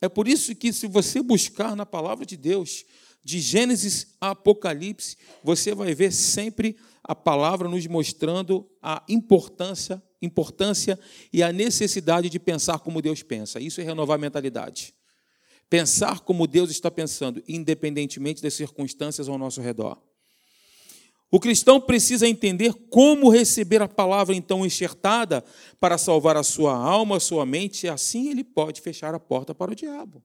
É 0.00 0.08
por 0.08 0.26
isso 0.26 0.52
que, 0.56 0.72
se 0.72 0.88
você 0.88 1.22
buscar 1.22 1.76
na 1.76 1.86
palavra 1.86 2.26
de 2.26 2.36
Deus, 2.36 2.84
de 3.22 3.38
Gênesis 3.38 4.16
a 4.20 4.30
Apocalipse, 4.30 5.16
você 5.44 5.72
vai 5.72 5.94
ver 5.94 6.12
sempre 6.12 6.76
a 7.04 7.14
palavra 7.14 7.68
nos 7.68 7.86
mostrando 7.86 8.68
a 8.82 9.04
importância, 9.08 10.02
importância 10.20 10.98
e 11.32 11.44
a 11.44 11.52
necessidade 11.52 12.28
de 12.28 12.40
pensar 12.40 12.80
como 12.80 13.00
Deus 13.00 13.22
pensa. 13.22 13.60
Isso 13.60 13.80
é 13.80 13.84
renovar 13.84 14.16
a 14.16 14.20
mentalidade. 14.20 14.92
Pensar 15.70 16.18
como 16.20 16.48
Deus 16.48 16.72
está 16.72 16.90
pensando, 16.90 17.40
independentemente 17.46 18.42
das 18.42 18.54
circunstâncias 18.54 19.28
ao 19.28 19.38
nosso 19.38 19.60
redor. 19.60 20.02
O 21.34 21.40
cristão 21.40 21.80
precisa 21.80 22.28
entender 22.28 22.74
como 22.90 23.30
receber 23.30 23.80
a 23.80 23.88
palavra 23.88 24.34
então 24.34 24.66
enxertada 24.66 25.42
para 25.80 25.96
salvar 25.96 26.36
a 26.36 26.42
sua 26.42 26.76
alma, 26.76 27.16
a 27.16 27.20
sua 27.20 27.46
mente, 27.46 27.86
e 27.86 27.88
assim 27.88 28.28
ele 28.28 28.44
pode 28.44 28.82
fechar 28.82 29.14
a 29.14 29.18
porta 29.18 29.54
para 29.54 29.72
o 29.72 29.74
diabo. 29.74 30.22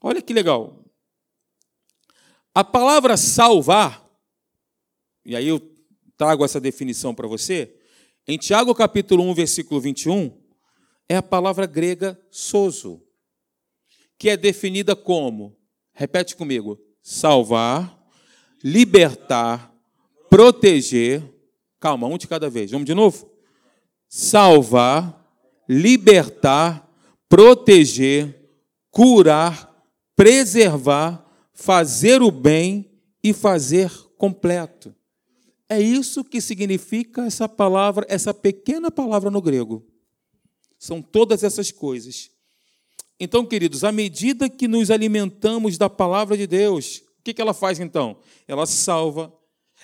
Olha 0.00 0.20
que 0.20 0.34
legal. 0.34 0.84
A 2.52 2.64
palavra 2.64 3.16
salvar, 3.16 4.04
e 5.24 5.36
aí 5.36 5.46
eu 5.46 5.60
trago 6.16 6.44
essa 6.44 6.60
definição 6.60 7.14
para 7.14 7.28
você, 7.28 7.72
em 8.26 8.36
Tiago 8.36 8.74
capítulo 8.74 9.22
1, 9.30 9.34
versículo 9.34 9.80
21, 9.80 10.36
é 11.08 11.14
a 11.14 11.22
palavra 11.22 11.66
grega 11.66 12.20
sozo, 12.32 13.00
que 14.18 14.28
é 14.28 14.36
definida 14.36 14.96
como, 14.96 15.56
repete 15.92 16.34
comigo, 16.34 16.80
salvar, 17.00 17.97
libertar, 18.62 19.72
proteger. 20.28 21.22
Calma, 21.80 22.06
um 22.06 22.18
de 22.18 22.26
cada 22.26 22.50
vez. 22.50 22.70
Vamos 22.70 22.86
de 22.86 22.94
novo? 22.94 23.30
Salvar, 24.08 25.26
libertar, 25.68 26.88
proteger, 27.28 28.34
curar, 28.90 29.68
preservar, 30.16 31.24
fazer 31.52 32.22
o 32.22 32.30
bem 32.30 32.90
e 33.22 33.32
fazer 33.32 33.90
completo. 34.16 34.94
É 35.68 35.80
isso 35.80 36.24
que 36.24 36.40
significa 36.40 37.26
essa 37.26 37.48
palavra, 37.48 38.06
essa 38.08 38.32
pequena 38.32 38.90
palavra 38.90 39.30
no 39.30 39.42
grego. 39.42 39.86
São 40.78 41.02
todas 41.02 41.44
essas 41.44 41.70
coisas. 41.70 42.30
Então, 43.20 43.44
queridos, 43.44 43.84
à 43.84 43.92
medida 43.92 44.48
que 44.48 44.66
nos 44.66 44.90
alimentamos 44.90 45.76
da 45.76 45.90
palavra 45.90 46.36
de 46.36 46.46
Deus, 46.46 47.02
que, 47.28 47.34
que 47.34 47.42
ela 47.42 47.52
faz 47.52 47.78
então? 47.78 48.16
Ela 48.46 48.64
salva, 48.64 49.30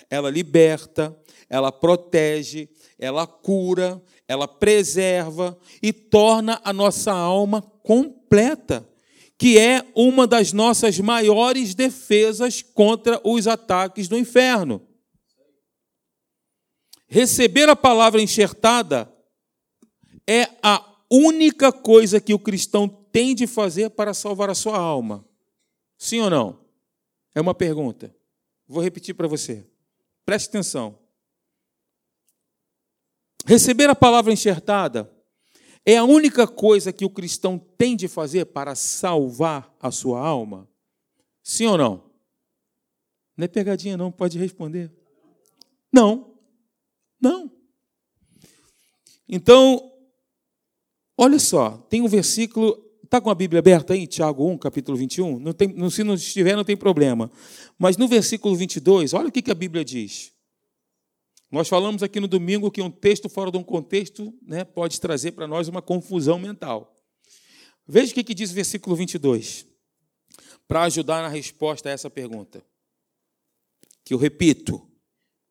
ela 0.09 0.31
liberta, 0.31 1.15
ela 1.47 1.71
protege, 1.71 2.67
ela 2.97 3.27
cura, 3.27 4.01
ela 4.27 4.47
preserva 4.47 5.55
e 5.81 5.93
torna 5.93 6.59
a 6.63 6.73
nossa 6.73 7.13
alma 7.13 7.61
completa, 7.61 8.87
que 9.37 9.59
é 9.59 9.85
uma 9.95 10.25
das 10.25 10.53
nossas 10.53 10.97
maiores 10.99 11.75
defesas 11.75 12.63
contra 12.63 13.21
os 13.23 13.45
ataques 13.45 14.07
do 14.07 14.17
inferno. 14.17 14.81
Receber 17.07 17.69
a 17.69 17.75
palavra 17.75 18.19
enxertada 18.19 19.13
é 20.27 20.49
a 20.63 20.83
única 21.11 21.71
coisa 21.71 22.19
que 22.19 22.33
o 22.33 22.39
cristão 22.39 22.87
tem 22.87 23.35
de 23.35 23.45
fazer 23.45 23.91
para 23.91 24.15
salvar 24.15 24.49
a 24.49 24.55
sua 24.55 24.77
alma. 24.79 25.23
Sim 25.95 26.21
ou 26.21 26.29
não? 26.31 26.64
É 27.35 27.41
uma 27.41 27.53
pergunta. 27.53 28.15
Vou 28.65 28.81
repetir 28.81 29.13
para 29.13 29.27
você. 29.27 29.67
Preste 30.25 30.47
atenção. 30.47 30.97
Receber 33.45 33.89
a 33.89 33.95
palavra 33.95 34.33
enxertada 34.33 35.11
é 35.85 35.97
a 35.97 36.03
única 36.03 36.47
coisa 36.47 36.91
que 36.91 37.05
o 37.05 37.09
cristão 37.09 37.59
tem 37.59 37.95
de 37.95 38.07
fazer 38.07 38.45
para 38.45 38.73
salvar 38.73 39.71
a 39.79 39.91
sua 39.91 40.19
alma? 40.19 40.67
Sim 41.43 41.67
ou 41.67 41.77
não? 41.77 42.11
Não 43.37 43.45
é 43.45 43.47
pegadinha, 43.47 43.97
não, 43.97 44.11
pode 44.11 44.39
responder. 44.39 44.91
Não. 45.93 46.39
Não. 47.21 47.51
Então, 49.27 49.91
olha 51.17 51.37
só, 51.37 51.77
tem 51.89 52.01
um 52.01 52.07
versículo, 52.07 52.84
está 53.15 53.21
com 53.21 53.29
a 53.29 53.35
Bíblia 53.35 53.59
aberta 53.59 53.93
aí, 53.93 54.05
Tiago 54.05 54.45
1, 54.45 54.57
capítulo 54.57 54.97
21? 54.97 55.39
Não 55.39 55.53
tem, 55.53 55.89
se 55.89 56.03
não 56.03 56.15
estiver, 56.15 56.55
não 56.55 56.65
tem 56.65 56.75
problema. 56.75 57.31
Mas 57.77 57.95
no 57.95 58.07
versículo 58.07 58.55
22, 58.55 59.13
olha 59.13 59.29
o 59.29 59.31
que 59.31 59.49
a 59.49 59.55
Bíblia 59.55 59.85
diz. 59.85 60.33
Nós 61.49 61.69
falamos 61.69 62.03
aqui 62.03 62.19
no 62.19 62.27
domingo 62.27 62.69
que 62.69 62.81
um 62.81 62.91
texto 62.91 63.29
fora 63.29 63.49
de 63.49 63.57
um 63.57 63.63
contexto 63.63 64.37
né, 64.41 64.65
pode 64.65 64.99
trazer 64.99 65.31
para 65.31 65.47
nós 65.47 65.69
uma 65.69 65.81
confusão 65.81 66.37
mental. 66.37 66.93
Veja 67.87 68.11
o 68.11 68.15
que 68.15 68.33
diz 68.33 68.51
o 68.51 68.53
versículo 68.53 68.95
22, 68.95 69.65
para 70.67 70.83
ajudar 70.83 71.21
na 71.21 71.29
resposta 71.29 71.87
a 71.87 71.91
essa 71.91 72.09
pergunta. 72.09 72.61
Que 74.03 74.13
eu 74.13 74.17
repito, 74.17 74.85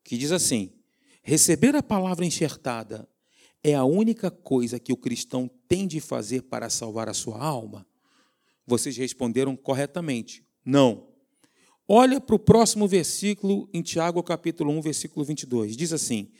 que 0.02 0.18
diz 0.18 0.32
assim: 0.32 0.72
receber 1.22 1.74
a 1.74 1.82
palavra 1.82 2.26
enxertada 2.26 3.08
é 3.64 3.74
a 3.74 3.84
única 3.84 4.30
coisa 4.30 4.78
que 4.78 4.92
o 4.92 4.96
cristão 4.96 5.50
tem 5.66 5.86
de 5.86 5.98
fazer 5.98 6.42
para 6.42 6.68
salvar 6.68 7.08
a 7.08 7.14
sua 7.14 7.42
alma? 7.42 7.86
Vocês 8.66 8.94
responderam 8.98 9.56
corretamente: 9.56 10.44
não. 10.62 11.08
Olha 11.88 12.20
para 12.20 12.36
o 12.36 12.38
próximo 12.38 12.86
versículo 12.86 13.68
em 13.72 13.80
Tiago, 13.82 14.22
capítulo 14.22 14.70
1, 14.72 14.82
versículo 14.82 15.24
22. 15.24 15.76
Diz 15.76 15.94
assim: 15.94 16.30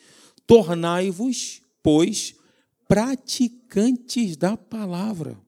Tornai-vos, 0.47 1.63
pois, 1.83 2.35
praticantes 2.87 4.37
da 4.37 4.57
palavra, 4.57 5.41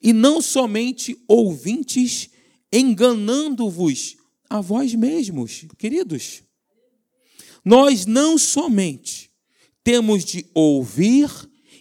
e 0.00 0.12
não 0.12 0.40
somente 0.40 1.20
ouvintes, 1.26 2.30
enganando-vos 2.72 4.16
a 4.48 4.60
vós 4.60 4.94
mesmos. 4.94 5.66
Queridos, 5.76 6.44
nós 7.64 8.06
não 8.06 8.38
somente 8.38 9.29
temos 9.82 10.24
de 10.24 10.46
ouvir 10.54 11.30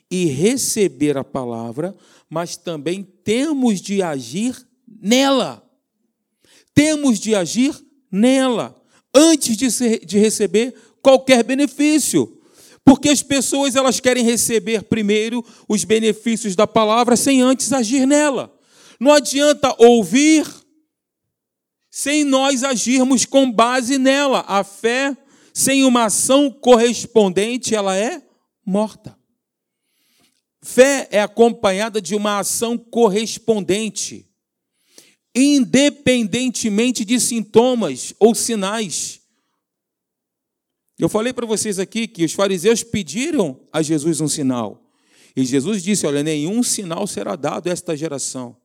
e 0.10 0.26
receber 0.26 1.18
a 1.18 1.24
palavra, 1.24 1.96
mas 2.30 2.58
também 2.58 3.04
temos 3.24 3.80
de 3.82 4.02
agir 4.02 4.56
nela. 4.88 5.64
Temos 6.74 7.20
de 7.20 7.36
agir 7.36 7.76
nela, 8.12 8.76
antes 9.14 9.56
de, 9.56 9.70
ser, 9.70 10.06
de 10.06 10.18
receber 10.18 10.74
qualquer 11.02 11.44
benefício. 11.44 12.38
Porque 12.84 13.10
as 13.10 13.22
pessoas 13.22 13.76
elas 13.76 14.00
querem 14.00 14.24
receber 14.24 14.84
primeiro 14.84 15.46
os 15.68 15.84
benefícios 15.84 16.56
da 16.56 16.66
palavra 16.66 17.16
sem 17.16 17.42
antes 17.42 17.72
agir 17.72 18.08
nela. 18.08 18.52
Não 19.00 19.14
adianta 19.14 19.76
ouvir 19.78 20.48
sem 21.92 22.24
nós 22.24 22.64
agirmos 22.64 23.26
com 23.26 23.52
base 23.52 23.98
nela. 23.98 24.44
A 24.48 24.64
fé 24.64 25.16
sem 25.60 25.84
uma 25.84 26.06
ação 26.06 26.50
correspondente, 26.50 27.76
ela 27.76 27.94
é 27.94 28.26
morta. 28.66 29.20
Fé 30.62 31.06
é 31.12 31.22
acompanhada 31.22 32.02
de 32.02 32.16
uma 32.16 32.40
ação 32.40 32.78
correspondente, 32.78 34.26
independentemente 35.36 37.04
de 37.04 37.20
sintomas 37.20 38.14
ou 38.22 38.34
sinais. 38.34 39.20
Eu 40.98 41.10
falei 41.10 41.34
para 41.34 41.46
vocês 41.46 41.78
aqui 41.78 42.08
que 42.08 42.24
os 42.24 42.32
fariseus 42.32 42.82
pediram 42.82 43.60
a 43.70 43.82
Jesus 43.82 44.22
um 44.22 44.30
sinal. 44.30 44.90
E 45.36 45.44
Jesus 45.44 45.84
disse: 45.84 46.08
Olha, 46.08 46.24
nenhum 46.24 46.64
sinal 46.64 47.06
será 47.06 47.36
dado 47.36 47.68
a 47.68 47.72
esta 47.74 47.98
geração. 47.98 48.56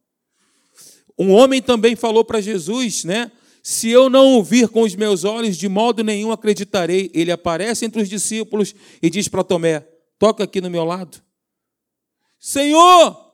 Um 1.18 1.32
homem 1.32 1.60
também 1.60 1.96
falou 1.96 2.24
para 2.24 2.40
Jesus, 2.40 3.02
né? 3.02 3.32
Se 3.66 3.88
eu 3.88 4.10
não 4.10 4.34
ouvir 4.34 4.68
com 4.68 4.82
os 4.82 4.94
meus 4.94 5.24
olhos, 5.24 5.56
de 5.56 5.70
modo 5.70 6.04
nenhum 6.04 6.30
acreditarei. 6.30 7.10
Ele 7.14 7.32
aparece 7.32 7.86
entre 7.86 8.02
os 8.02 8.10
discípulos 8.10 8.74
e 9.00 9.08
diz 9.08 9.26
para 9.26 9.42
Tomé: 9.42 9.80
Toca 10.18 10.44
aqui 10.44 10.60
no 10.60 10.68
meu 10.68 10.84
lado. 10.84 11.22
Senhor! 12.38 13.24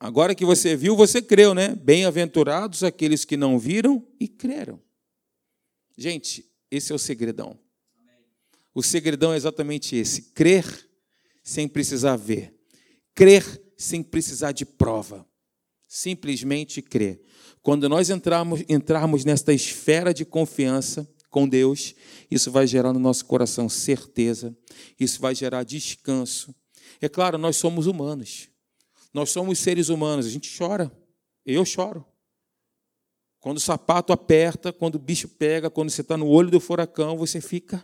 Agora 0.00 0.34
que 0.34 0.44
você 0.44 0.74
viu, 0.74 0.96
você 0.96 1.22
creu, 1.22 1.54
né? 1.54 1.76
Bem-aventurados 1.76 2.82
aqueles 2.82 3.24
que 3.24 3.36
não 3.36 3.60
viram 3.60 4.04
e 4.18 4.26
creram. 4.26 4.82
Gente, 5.96 6.44
esse 6.68 6.90
é 6.90 6.94
o 6.96 6.98
segredão. 6.98 7.56
O 8.74 8.82
segredão 8.82 9.32
é 9.32 9.36
exatamente 9.36 9.94
esse: 9.94 10.32
crer 10.32 10.64
sem 11.44 11.68
precisar 11.68 12.16
ver, 12.16 12.52
crer 13.14 13.44
sem 13.76 14.02
precisar 14.02 14.50
de 14.50 14.66
prova, 14.66 15.24
simplesmente 15.88 16.82
crer. 16.82 17.20
Quando 17.62 17.88
nós 17.88 18.10
entrarmos, 18.10 18.62
entrarmos 18.68 19.24
nesta 19.24 19.54
esfera 19.54 20.12
de 20.12 20.24
confiança 20.24 21.08
com 21.30 21.48
Deus, 21.48 21.94
isso 22.30 22.50
vai 22.50 22.66
gerar 22.66 22.92
no 22.92 23.00
nosso 23.00 23.24
coração 23.24 23.68
certeza, 23.68 24.56
isso 25.00 25.20
vai 25.20 25.34
gerar 25.34 25.64
descanso. 25.64 26.54
É 27.00 27.08
claro, 27.08 27.38
nós 27.38 27.56
somos 27.56 27.86
humanos, 27.86 28.48
nós 29.12 29.30
somos 29.30 29.58
seres 29.58 29.88
humanos, 29.88 30.26
a 30.26 30.30
gente 30.30 30.54
chora, 30.56 30.92
eu 31.44 31.64
choro. 31.64 32.04
Quando 33.40 33.56
o 33.56 33.60
sapato 33.60 34.12
aperta, 34.12 34.72
quando 34.72 34.96
o 34.96 34.98
bicho 34.98 35.28
pega, 35.28 35.70
quando 35.70 35.90
você 35.90 36.00
está 36.00 36.16
no 36.16 36.26
olho 36.26 36.50
do 36.50 36.60
furacão, 36.60 37.16
você 37.16 37.40
fica. 37.40 37.82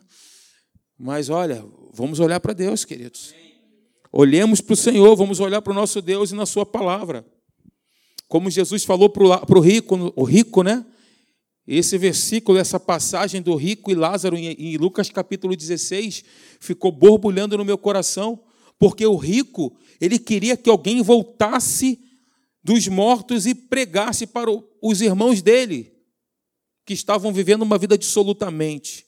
Mas 0.99 1.29
olha, 1.29 1.65
vamos 1.93 2.21
olhar 2.21 2.41
para 2.41 2.53
Deus, 2.53 2.85
queridos. 2.85 3.33
Olhemos 4.11 4.61
para 4.61 4.75
o 4.75 4.77
Senhor, 4.77 5.15
vamos 5.17 5.41
olhar 5.41 5.63
para 5.63 5.73
o 5.73 5.75
nosso 5.75 6.03
Deus 6.03 6.33
e 6.33 6.35
na 6.35 6.45
Sua 6.45 6.67
palavra. 6.67 7.25
Como 8.29 8.51
Jesus 8.51 8.85
falou 8.85 9.09
para 9.09 9.59
o 9.59 9.61
rico, 9.61 10.13
o 10.17 10.25
rico, 10.25 10.63
né? 10.63 10.85
Esse 11.67 11.97
versículo, 11.97 12.59
essa 12.59 12.79
passagem 12.79 13.41
do 13.41 13.55
rico 13.55 13.91
e 13.91 13.95
Lázaro 13.95 14.37
em 14.37 14.77
Lucas 14.77 15.09
capítulo 15.09 15.57
16, 15.57 16.25
ficou 16.61 16.93
borbulhando 16.93 17.57
no 17.57 17.65
meu 17.65 17.79
coração, 17.79 18.43
porque 18.79 19.07
o 19.07 19.17
rico, 19.17 19.75
ele 20.01 20.19
queria 20.19 20.57
que 20.57 20.69
alguém 20.69 21.01
voltasse 21.01 21.99
dos 22.63 22.87
mortos 22.89 23.47
e 23.47 23.55
pregasse 23.55 24.27
para 24.27 24.51
os 24.83 25.01
irmãos 25.01 25.41
dele, 25.41 25.93
que 26.85 26.93
estavam 26.93 27.33
vivendo 27.33 27.63
uma 27.63 27.79
vida 27.79 27.97
dissolutamente. 27.97 29.07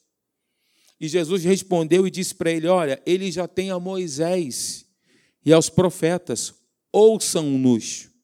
E 0.98 1.09
Jesus 1.09 1.44
respondeu 1.44 2.07
e 2.07 2.11
disse 2.11 2.35
para 2.35 2.50
ele: 2.50 2.68
Olha, 2.68 3.02
ele 3.05 3.31
já 3.31 3.46
tem 3.46 3.70
a 3.70 3.79
Moisés 3.79 4.87
e 5.44 5.52
aos 5.52 5.68
profetas, 5.68 6.55
ouçam-nos. 6.90 8.15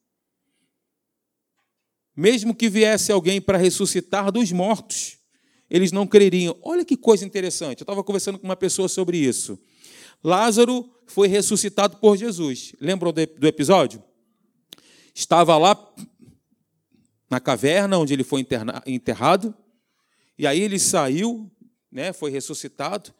Mesmo 2.15 2.53
que 2.53 2.69
viesse 2.69 3.11
alguém 3.11 3.41
para 3.41 3.57
ressuscitar 3.57 4.31
dos 4.31 4.51
mortos, 4.51 5.17
eles 5.69 5.91
não 5.91 6.05
creriam. 6.05 6.55
Olha 6.61 6.85
que 6.85 6.95
coisa 6.95 7.25
interessante. 7.25 7.81
Eu 7.81 7.83
estava 7.83 8.03
conversando 8.03 8.37
com 8.37 8.45
uma 8.45 8.55
pessoa 8.55 8.87
sobre 8.87 9.17
isso. 9.17 9.57
Lázaro 10.23 10.87
foi 11.07 11.27
ressuscitado 11.27 11.97
por 11.97 12.15
Jesus. 12.15 12.73
Lembram 12.79 13.11
do 13.11 13.47
episódio? 13.47 14.01
Estava 15.13 15.57
lá 15.57 15.75
na 17.29 17.39
caverna 17.39 17.97
onde 17.97 18.13
ele 18.13 18.23
foi 18.23 18.45
enterrado, 18.85 19.55
e 20.37 20.45
aí 20.45 20.61
ele 20.61 20.77
saiu, 20.77 21.51
né, 21.91 22.13
foi 22.13 22.29
ressuscitado. 22.29 23.11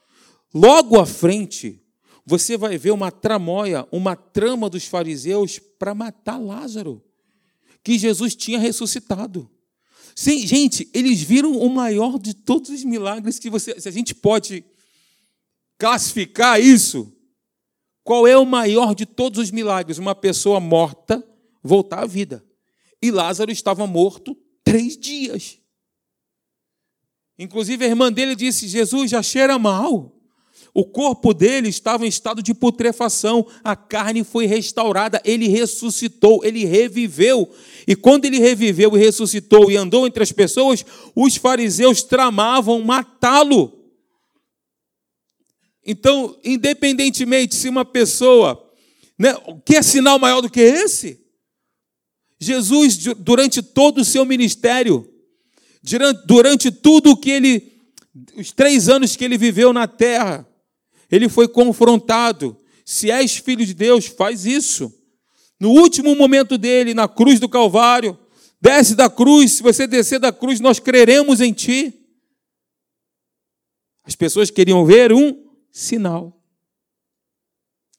Logo 0.54 1.00
à 1.00 1.06
frente, 1.06 1.84
você 2.24 2.56
vai 2.56 2.78
ver 2.78 2.92
uma 2.92 3.12
tramóia, 3.12 3.88
uma 3.92 4.16
trama 4.16 4.70
dos 4.70 4.86
fariseus 4.86 5.58
para 5.58 5.96
matar 5.96 6.38
Lázaro 6.38 7.04
que 7.84 7.98
Jesus 7.98 8.36
tinha 8.36 8.60
ressuscitado. 8.60 9.50
Sim, 10.16 10.46
gente, 10.46 10.90
eles 10.94 11.22
viram 11.22 11.58
o 11.58 11.70
maior 11.70 12.20
de 12.20 12.34
todos 12.34 12.70
os 12.70 12.84
milagres 12.84 13.40
que 13.40 13.50
você. 13.50 13.80
Se 13.80 13.90
a 13.90 13.92
gente 13.92 14.14
pode 14.14 14.64
classificar 15.78 16.62
isso, 16.62 17.12
qual 18.04 18.28
é 18.28 18.38
o 18.38 18.46
maior 18.46 18.94
de 18.94 19.06
todos 19.06 19.40
os 19.40 19.52
milagres? 19.52 19.98
Uma 19.98 20.14
pessoa 20.14 20.60
morta 20.60 21.26
voltar 21.64 22.04
à 22.04 22.06
vida. 22.06 22.46
E 23.02 23.10
Lázaro 23.10 23.52
estava 23.52 23.88
morto 23.88 24.38
três 24.64 24.98
dias. 24.98 25.60
Inclusive 27.38 27.84
a 27.84 27.88
irmã 27.88 28.12
dele 28.12 28.36
disse: 28.36 28.68
Jesus 28.68 29.10
já 29.10 29.24
cheira 29.24 29.58
mal. 29.58 30.13
O 30.76 30.84
corpo 30.84 31.36
dele 31.36 31.70
estava 31.70 32.04
em 32.04 32.10
estado 32.10 32.42
de 32.42 32.52
putrefação, 32.52 33.46
a 33.64 33.76
carne 33.76 34.24
foi 34.24 34.48
restaurada, 34.48 35.22
ele 35.24 35.48
ressuscitou, 35.48 36.44
ele 36.44 36.66
reviveu. 36.66 37.48
E 37.88 37.96
quando 37.96 38.26
ele 38.26 38.40
reviveu 38.40 38.98
e 38.98 39.00
ressuscitou 39.00 39.70
e 39.70 39.78
andou 39.78 40.08
entre 40.08 40.24
as 40.24 40.32
pessoas, 40.32 40.84
os 41.16 41.36
fariseus 41.36 42.02
tramavam 42.02 42.82
matá-lo. 42.82 43.84
Então, 45.86 46.40
independentemente 46.44 47.56
se 47.56 47.70
uma 47.70 47.86
pessoa. 47.86 48.60
Né, 49.20 49.32
que 49.64 49.84
sinal 49.84 50.18
maior 50.18 50.42
do 50.42 50.50
que 50.50 50.62
esse? 50.62 51.22
Jesus, 52.40 52.98
durante 53.20 53.62
todo 53.62 54.00
o 54.00 54.06
seu 54.06 54.26
ministério, 54.26 55.08
durante 56.26 56.72
tudo 56.72 57.16
que 57.16 57.30
ele. 57.30 57.72
os 58.36 58.52
três 58.52 58.90
anos 58.90 59.16
que 59.16 59.24
ele 59.24 59.38
viveu 59.38 59.72
na 59.72 59.88
terra, 59.88 60.48
ele 61.14 61.30
foi 61.30 61.48
confrontado, 61.48 62.58
Se 62.86 63.10
és 63.10 63.38
filho 63.38 63.66
de 63.66 63.74
Deus, 63.74 64.08
faz 64.08 64.46
isso. 64.46 64.92
No 65.58 65.70
último 65.70 66.14
momento 66.16 66.58
dele, 66.58 66.94
na 66.94 67.08
cruz 67.08 67.40
do 67.40 67.48
Calvário, 67.48 68.18
desce 68.60 68.94
da 68.94 69.10
cruz. 69.10 69.54
Se 69.54 69.64
você 69.64 69.88
descer 69.88 70.20
da 70.20 70.34
cruz, 70.34 70.60
nós 70.60 70.80
creremos 70.80 71.40
em 71.40 71.54
ti. 71.54 71.94
As 74.04 74.16
pessoas 74.16 74.52
queriam 74.52 74.86
ver 74.86 75.14
um 75.14 75.50
sinal. 75.72 76.38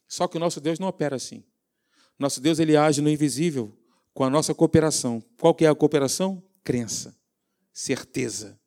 Só 0.06 0.28
que 0.28 0.36
o 0.36 0.40
nosso 0.40 0.60
Deus 0.60 0.78
não 0.78 0.88
opera 0.88 1.16
assim. 1.16 1.42
Nosso 2.18 2.42
Deus 2.42 2.58
ele 2.58 2.76
age 2.76 3.00
no 3.00 3.08
invisível 3.08 3.74
com 4.12 4.24
a 4.24 4.28
nossa 4.28 4.52
cooperação. 4.52 5.24
Qual 5.38 5.54
que 5.54 5.64
é 5.64 5.68
a 5.68 5.74
cooperação? 5.74 6.42
Crença, 6.62 7.16
certeza. 7.72 8.60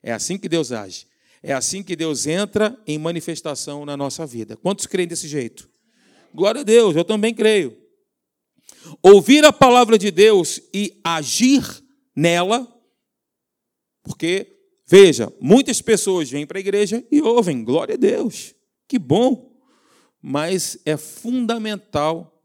É 0.00 0.12
assim 0.12 0.38
que 0.38 0.48
Deus 0.48 0.70
age. 0.70 1.08
É 1.46 1.52
assim 1.52 1.82
que 1.82 1.94
Deus 1.94 2.26
entra 2.26 2.74
em 2.86 2.96
manifestação 2.96 3.84
na 3.84 3.98
nossa 3.98 4.24
vida. 4.24 4.56
Quantos 4.56 4.86
creem 4.86 5.06
desse 5.06 5.28
jeito? 5.28 5.68
Glória 6.32 6.62
a 6.62 6.64
Deus, 6.64 6.96
eu 6.96 7.04
também 7.04 7.34
creio. 7.34 7.76
Ouvir 9.02 9.44
a 9.44 9.52
palavra 9.52 9.98
de 9.98 10.10
Deus 10.10 10.58
e 10.72 10.98
agir 11.04 11.62
nela, 12.16 12.66
porque, 14.02 14.56
veja, 14.86 15.30
muitas 15.38 15.82
pessoas 15.82 16.30
vêm 16.30 16.46
para 16.46 16.58
a 16.58 16.60
igreja 16.60 17.06
e 17.12 17.20
ouvem, 17.20 17.62
glória 17.62 17.94
a 17.94 17.98
Deus, 17.98 18.54
que 18.88 18.98
bom, 18.98 19.54
mas 20.22 20.78
é 20.86 20.96
fundamental 20.96 22.42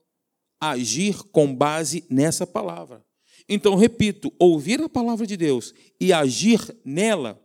agir 0.59 1.23
com 1.31 1.55
base 1.55 2.05
nessa 2.09 2.45
palavra. 2.45 3.01
Então, 3.47 3.75
repito, 3.75 4.29
ouvir 4.38 4.81
a 4.81 4.89
palavra 4.89 5.25
de 5.25 5.38
Deus 5.38 5.73
e 6.01 6.12
agir 6.12 6.59
nela 6.83 7.41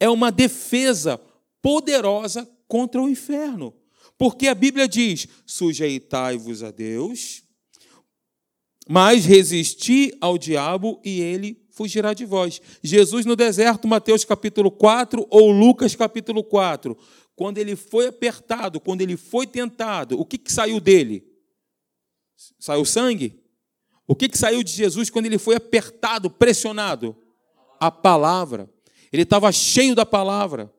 é 0.00 0.08
uma 0.08 0.32
defesa 0.32 1.20
poderosa 1.62 2.48
contra 2.66 3.00
o 3.00 3.08
inferno. 3.08 3.74
Porque 4.16 4.48
a 4.48 4.54
Bíblia 4.54 4.88
diz: 4.88 5.28
sujeitai-vos 5.46 6.62
a 6.62 6.70
Deus, 6.70 7.44
mas 8.88 9.24
resisti 9.24 10.16
ao 10.20 10.36
diabo 10.36 11.00
e 11.04 11.20
ele 11.20 11.64
fugirá 11.70 12.12
de 12.12 12.24
vós. 12.24 12.60
Jesus 12.82 13.24
no 13.24 13.36
deserto, 13.36 13.86
Mateus 13.86 14.24
capítulo 14.24 14.70
4 14.70 15.26
ou 15.30 15.50
Lucas 15.50 15.94
capítulo 15.94 16.42
4, 16.42 16.96
quando 17.36 17.58
ele 17.58 17.76
foi 17.76 18.08
apertado, 18.08 18.80
quando 18.80 19.00
ele 19.00 19.16
foi 19.16 19.46
tentado, 19.46 20.18
o 20.18 20.24
que, 20.24 20.36
que 20.36 20.52
saiu 20.52 20.80
dele? 20.80 21.24
Saiu 22.58 22.84
sangue? 22.84 23.38
O 24.06 24.14
que, 24.14 24.28
que 24.28 24.36
saiu 24.36 24.62
de 24.62 24.72
Jesus 24.72 25.08
quando 25.08 25.26
ele 25.26 25.38
foi 25.38 25.54
apertado, 25.54 26.28
pressionado? 26.28 27.16
A 27.78 27.90
palavra. 27.90 28.68
Ele 29.12 29.22
estava 29.22 29.50
cheio 29.52 29.94
da 29.94 30.06
palavra. 30.06 30.72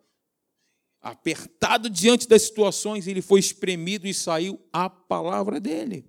Apertado 1.02 1.90
diante 1.90 2.28
das 2.28 2.44
situações, 2.44 3.08
ele 3.08 3.22
foi 3.22 3.40
espremido 3.40 4.08
e 4.08 4.14
saiu 4.14 4.60
a 4.72 4.90
palavra 4.90 5.60
dele. 5.60 6.06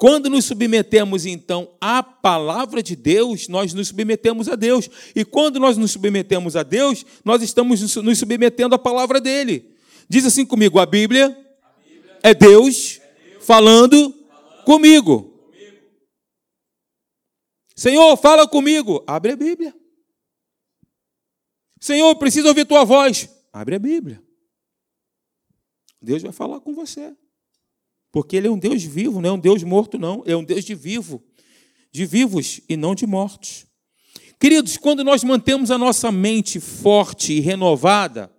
Quando 0.00 0.30
nos 0.30 0.46
submetemos, 0.46 1.26
então, 1.26 1.76
à 1.78 2.02
palavra 2.02 2.82
de 2.82 2.96
Deus, 2.96 3.48
nós 3.48 3.74
nos 3.74 3.88
submetemos 3.88 4.48
a 4.48 4.56
Deus. 4.56 4.88
E 5.14 5.26
quando 5.26 5.60
nós 5.60 5.76
nos 5.76 5.90
submetemos 5.90 6.56
a 6.56 6.62
Deus, 6.62 7.04
nós 7.22 7.42
estamos 7.42 7.94
nos 7.96 8.18
submetendo 8.18 8.74
à 8.74 8.78
palavra 8.78 9.20
dele. 9.20 9.76
Diz 10.08 10.24
assim 10.24 10.46
comigo: 10.46 10.78
a 10.78 10.86
Bíblia, 10.86 11.36
é, 12.22 12.32
Deus 12.32 12.98
falando 13.40 14.14
comigo. 14.64 15.24
comigo. 15.24 15.74
Senhor, 17.76 18.16
fala 18.16 18.48
comigo. 18.48 19.04
Abre 19.06 19.32
a 19.32 19.36
Bíblia. 19.36 19.74
Senhor, 21.80 22.14
preciso 22.16 22.48
ouvir 22.48 22.66
tua 22.66 22.84
voz. 22.84 23.28
Abre 23.52 23.74
a 23.74 23.78
Bíblia. 23.78 24.22
Deus 26.00 26.22
vai 26.22 26.32
falar 26.32 26.60
com 26.60 26.74
você. 26.74 27.14
Porque 28.12 28.36
Ele 28.36 28.48
é 28.48 28.50
um 28.50 28.58
Deus 28.58 28.82
vivo, 28.82 29.20
não 29.20 29.30
é 29.30 29.32
um 29.32 29.38
Deus 29.38 29.62
morto, 29.62 29.98
não. 29.98 30.22
É 30.26 30.36
um 30.36 30.44
Deus 30.44 30.64
de 30.64 30.74
vivo, 30.74 31.22
de 31.90 32.04
vivos 32.04 32.60
e 32.68 32.76
não 32.76 32.94
de 32.94 33.06
mortos. 33.06 33.66
Queridos, 34.38 34.76
quando 34.76 35.04
nós 35.04 35.24
mantemos 35.24 35.70
a 35.70 35.78
nossa 35.78 36.10
mente 36.12 36.60
forte 36.60 37.32
e 37.32 37.40
renovada, 37.40 38.30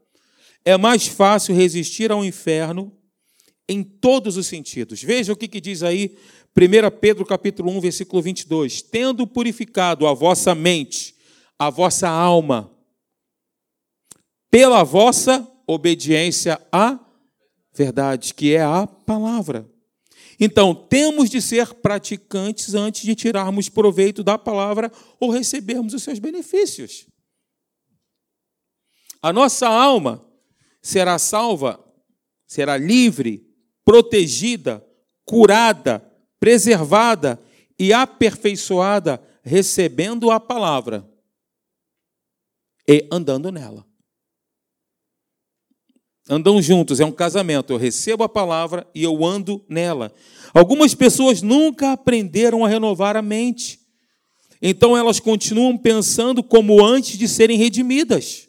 é 0.64 0.78
mais 0.78 1.08
fácil 1.08 1.56
resistir 1.56 2.12
ao 2.12 2.24
inferno 2.24 2.96
em 3.68 3.84
todos 3.84 4.36
os 4.36 4.48
sentidos. 4.48 5.02
Veja 5.02 5.32
o 5.32 5.36
que, 5.36 5.48
que 5.48 5.62
diz 5.62 5.84
aí 5.84 6.18
1 6.58 7.00
Pedro 7.00 7.26
capítulo 7.26 7.72
1, 7.72 7.80
versículo 7.80 8.22
22. 8.22 8.82
Tendo 8.82 9.26
purificado 9.26 10.06
a 10.06 10.14
vossa 10.14 10.54
mente, 10.54 11.16
a 11.58 11.70
vossa 11.70 12.10
alma, 12.10 12.72
pela 14.52 14.84
vossa 14.84 15.50
obediência 15.66 16.62
à 16.72 17.00
verdade, 17.74 18.34
que 18.34 18.54
é 18.54 18.62
a 18.62 18.86
palavra. 18.86 19.68
Então, 20.38 20.76
temos 20.76 21.30
de 21.30 21.42
ser 21.42 21.74
praticantes 21.76 22.76
antes 22.76 23.04
de 23.04 23.16
tirarmos 23.16 23.70
proveito 23.70 24.24
da 24.24 24.38
palavra 24.38 24.92
ou 25.20 25.30
recebermos 25.30 25.94
os 25.94 26.04
seus 26.04 26.20
benefícios. 26.20 27.08
A 29.22 29.32
nossa 29.32 29.68
alma 29.68 30.22
será 30.82 31.18
salva, 31.18 31.80
será 32.46 32.76
livre, 32.76 33.48
protegida, 33.86 34.86
curada, 35.24 36.04
preservada 36.40 37.42
e 37.80 37.94
aperfeiçoada 37.94 39.22
recebendo 39.44 40.30
a 40.30 40.40
palavra 40.40 41.08
e 42.88 43.08
andando 43.12 43.52
nela 43.52 43.91
andam 46.30 46.62
juntos, 46.62 47.00
é 47.00 47.06
um 47.06 47.12
casamento. 47.12 47.74
Eu 47.74 47.78
recebo 47.78 48.24
a 48.24 48.30
palavra 48.30 48.88
e 48.94 49.04
eu 49.04 49.26
ando 49.26 49.64
nela. 49.68 50.14
Algumas 50.54 50.94
pessoas 50.94 51.42
nunca 51.42 51.92
aprenderam 51.92 52.66
a 52.66 52.68
renovar 52.68 53.16
a 53.16 53.22
mente. 53.22 53.80
Então 54.62 54.96
elas 54.96 55.20
continuam 55.20 55.78
pensando 55.78 56.44
como 56.44 56.84
antes 56.84 57.18
de 57.18 57.28
serem 57.28 57.58
redimidas. 57.58 58.48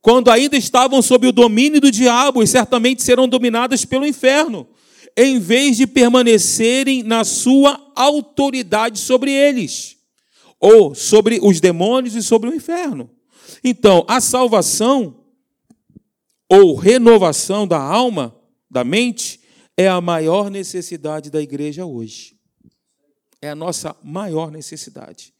Quando 0.00 0.30
ainda 0.30 0.56
estavam 0.56 1.00
sob 1.00 1.28
o 1.28 1.32
domínio 1.32 1.80
do 1.80 1.90
diabo 1.90 2.42
e 2.42 2.46
certamente 2.46 3.02
serão 3.02 3.28
dominadas 3.28 3.84
pelo 3.84 4.04
inferno, 4.04 4.68
em 5.16 5.38
vez 5.38 5.76
de 5.76 5.86
permanecerem 5.86 7.02
na 7.04 7.22
sua 7.22 7.80
autoridade 7.94 8.98
sobre 8.98 9.30
eles, 9.30 9.96
ou 10.58 10.94
sobre 10.94 11.38
os 11.40 11.60
demônios 11.60 12.16
e 12.16 12.22
sobre 12.22 12.50
o 12.50 12.54
inferno. 12.54 13.08
Então, 13.62 14.04
a 14.08 14.20
salvação 14.20 15.21
ou 16.54 16.74
renovação 16.74 17.66
da 17.66 17.80
alma, 17.80 18.38
da 18.70 18.84
mente, 18.84 19.40
é 19.74 19.88
a 19.88 20.02
maior 20.02 20.50
necessidade 20.50 21.30
da 21.30 21.40
igreja 21.40 21.86
hoje. 21.86 22.36
É 23.40 23.48
a 23.48 23.54
nossa 23.54 23.96
maior 24.02 24.50
necessidade. 24.50 25.32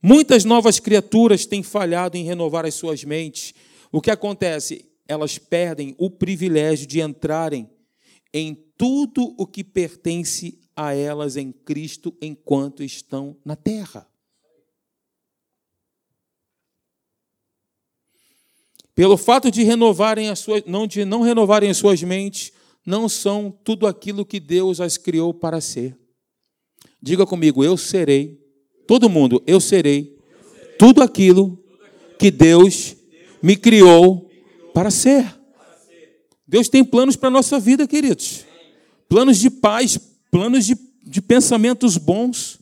Muitas 0.00 0.44
novas 0.44 0.78
criaturas 0.78 1.44
têm 1.44 1.64
falhado 1.64 2.16
em 2.16 2.22
renovar 2.22 2.64
as 2.64 2.74
suas 2.76 3.02
mentes. 3.02 3.52
O 3.90 4.00
que 4.00 4.12
acontece? 4.12 4.88
Elas 5.08 5.38
perdem 5.38 5.92
o 5.98 6.08
privilégio 6.08 6.86
de 6.86 7.00
entrarem 7.00 7.68
em 8.32 8.54
tudo 8.78 9.34
o 9.36 9.48
que 9.48 9.64
pertence 9.64 10.60
a 10.76 10.94
elas 10.94 11.36
em 11.36 11.50
Cristo 11.50 12.16
enquanto 12.22 12.84
estão 12.84 13.36
na 13.44 13.56
terra. 13.56 14.06
Pelo 18.94 19.16
fato 19.16 19.50
de 19.50 19.62
renovarem 19.62 20.28
as 20.28 20.38
suas, 20.38 20.62
não 20.66 20.86
de 20.86 21.04
não 21.04 21.22
renovarem 21.22 21.68
as 21.68 21.76
suas 21.76 22.02
mentes, 22.02 22.52
não 22.86 23.08
são 23.08 23.50
tudo 23.64 23.86
aquilo 23.86 24.24
que 24.24 24.38
Deus 24.38 24.80
as 24.80 24.96
criou 24.96 25.34
para 25.34 25.60
ser. 25.60 25.98
Diga 27.02 27.26
comigo, 27.26 27.64
eu 27.64 27.76
serei. 27.76 28.40
Todo 28.86 29.08
mundo, 29.08 29.42
eu 29.46 29.60
serei 29.60 30.16
tudo 30.78 31.02
aquilo 31.02 31.58
que 32.18 32.30
Deus 32.30 32.96
me 33.42 33.56
criou 33.56 34.30
para 34.72 34.90
ser. 34.90 35.34
Deus 36.46 36.68
tem 36.68 36.84
planos 36.84 37.16
para 37.16 37.28
a 37.28 37.32
nossa 37.32 37.58
vida, 37.58 37.88
queridos. 37.88 38.44
Planos 39.08 39.38
de 39.38 39.50
paz, 39.50 39.98
planos 40.30 40.66
de, 40.66 40.76
de 41.02 41.20
pensamentos 41.22 41.96
bons. 41.96 42.60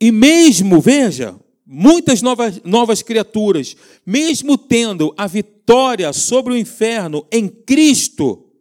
E 0.00 0.10
mesmo, 0.12 0.80
veja, 0.80 1.38
muitas 1.66 2.22
novas, 2.22 2.62
novas 2.62 3.02
criaturas, 3.02 3.76
mesmo 4.06 4.56
tendo 4.56 5.12
a 5.16 5.26
vitória 5.26 6.12
sobre 6.12 6.52
o 6.52 6.56
inferno 6.56 7.26
em 7.32 7.48
Cristo, 7.48 8.52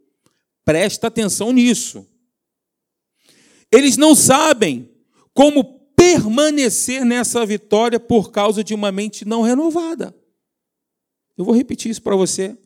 presta 0.66 1.08
atenção 1.08 1.54
nisso. 1.54 2.08
Eles 3.72 3.96
não 3.96 4.16
sabem 4.16 4.90
como 5.34 5.64
permanecer 5.96 7.06
nessa 7.06 7.46
vitória 7.46 8.00
por 8.00 8.32
causa 8.32 8.64
de 8.64 8.74
uma 8.74 8.92
mente 8.92 9.24
não 9.24 9.44
renovada. 9.44 10.16
Eu 11.38 11.46
vou 11.46 11.54
repetir 11.54 11.92
isso 11.92 12.02
para 12.02 12.16
você, 12.16 12.58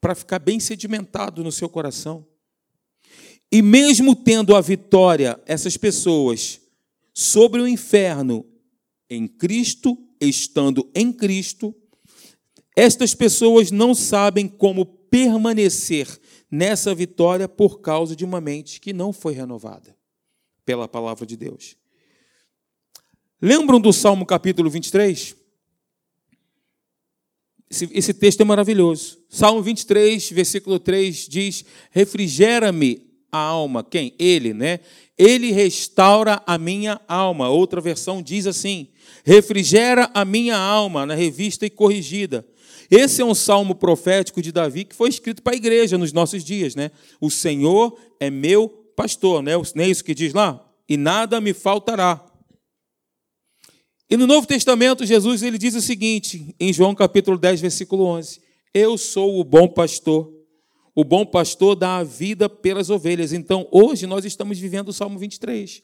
para 0.00 0.14
ficar 0.14 0.38
bem 0.38 0.58
sedimentado 0.58 1.44
no 1.44 1.52
seu 1.52 1.68
coração. 1.68 2.26
E 3.50 3.60
mesmo 3.60 4.16
tendo 4.16 4.56
a 4.56 4.60
vitória, 4.60 5.40
essas 5.46 5.76
pessoas, 5.76 6.60
sobre 7.12 7.60
o 7.60 7.68
inferno 7.68 8.44
em 9.14 9.26
Cristo, 9.26 9.96
estando 10.20 10.90
em 10.94 11.12
Cristo, 11.12 11.74
Estas 12.76 13.14
pessoas 13.14 13.70
não 13.70 13.94
sabem 13.94 14.48
como 14.48 14.84
permanecer 14.84 16.08
nessa 16.50 16.94
vitória 16.94 17.48
por 17.48 17.80
causa 17.80 18.16
de 18.16 18.24
uma 18.24 18.40
mente 18.40 18.80
que 18.80 18.92
não 18.92 19.12
foi 19.12 19.32
renovada 19.32 19.96
pela 20.64 20.88
palavra 20.88 21.24
de 21.24 21.36
Deus. 21.36 21.76
Lembram 23.40 23.80
do 23.80 23.92
Salmo 23.92 24.26
capítulo 24.26 24.68
23? 24.68 25.36
Esse, 27.70 27.88
esse 27.92 28.14
texto 28.14 28.40
é 28.40 28.44
maravilhoso. 28.44 29.18
Salmo 29.28 29.62
23, 29.62 30.30
versículo 30.30 30.78
3 30.78 31.28
diz: 31.28 31.64
Refrigera-me 31.90 33.06
a 33.30 33.38
alma. 33.38 33.84
Quem? 33.84 34.14
Ele, 34.18 34.54
né? 34.54 34.80
Ele 35.18 35.52
restaura 35.52 36.42
a 36.46 36.56
minha 36.58 37.00
alma. 37.06 37.48
Outra 37.48 37.80
versão 37.80 38.22
diz 38.22 38.46
assim: 38.46 38.88
refrigera 39.24 40.10
a 40.14 40.24
minha 40.24 40.56
alma, 40.56 41.06
na 41.06 41.14
revista 41.14 41.64
e 41.66 41.70
corrigida. 41.70 42.46
Esse 42.90 43.22
é 43.22 43.24
um 43.24 43.34
salmo 43.34 43.74
profético 43.74 44.42
de 44.42 44.52
Davi 44.52 44.84
que 44.84 44.94
foi 44.94 45.08
escrito 45.08 45.42
para 45.42 45.54
a 45.54 45.56
igreja 45.56 45.96
nos 45.96 46.12
nossos 46.12 46.44
dias, 46.44 46.74
né? 46.74 46.90
O 47.20 47.30
Senhor 47.30 47.98
é 48.20 48.30
meu 48.30 48.68
pastor, 48.68 49.42
né? 49.42 49.52
Não 49.74 49.84
é 49.84 49.88
isso 49.88 50.04
que 50.04 50.14
diz 50.14 50.32
lá? 50.32 50.64
E 50.88 50.96
nada 50.96 51.40
me 51.40 51.52
faltará. 51.54 52.24
E 54.08 54.16
no 54.16 54.26
Novo 54.26 54.46
Testamento, 54.46 55.06
Jesus 55.06 55.42
ele 55.42 55.56
diz 55.56 55.74
o 55.74 55.80
seguinte, 55.80 56.54
em 56.60 56.72
João 56.72 56.94
capítulo 56.94 57.38
10, 57.38 57.60
versículo 57.62 58.04
11: 58.04 58.40
Eu 58.72 58.98
sou 58.98 59.40
o 59.40 59.44
bom 59.44 59.66
pastor. 59.66 60.32
O 60.94 61.02
bom 61.02 61.26
pastor 61.26 61.74
dá 61.74 61.96
a 61.96 62.04
vida 62.04 62.48
pelas 62.48 62.90
ovelhas. 62.90 63.32
Então, 63.32 63.66
hoje 63.72 64.06
nós 64.06 64.24
estamos 64.24 64.58
vivendo 64.58 64.90
o 64.90 64.92
Salmo 64.92 65.18
23, 65.18 65.82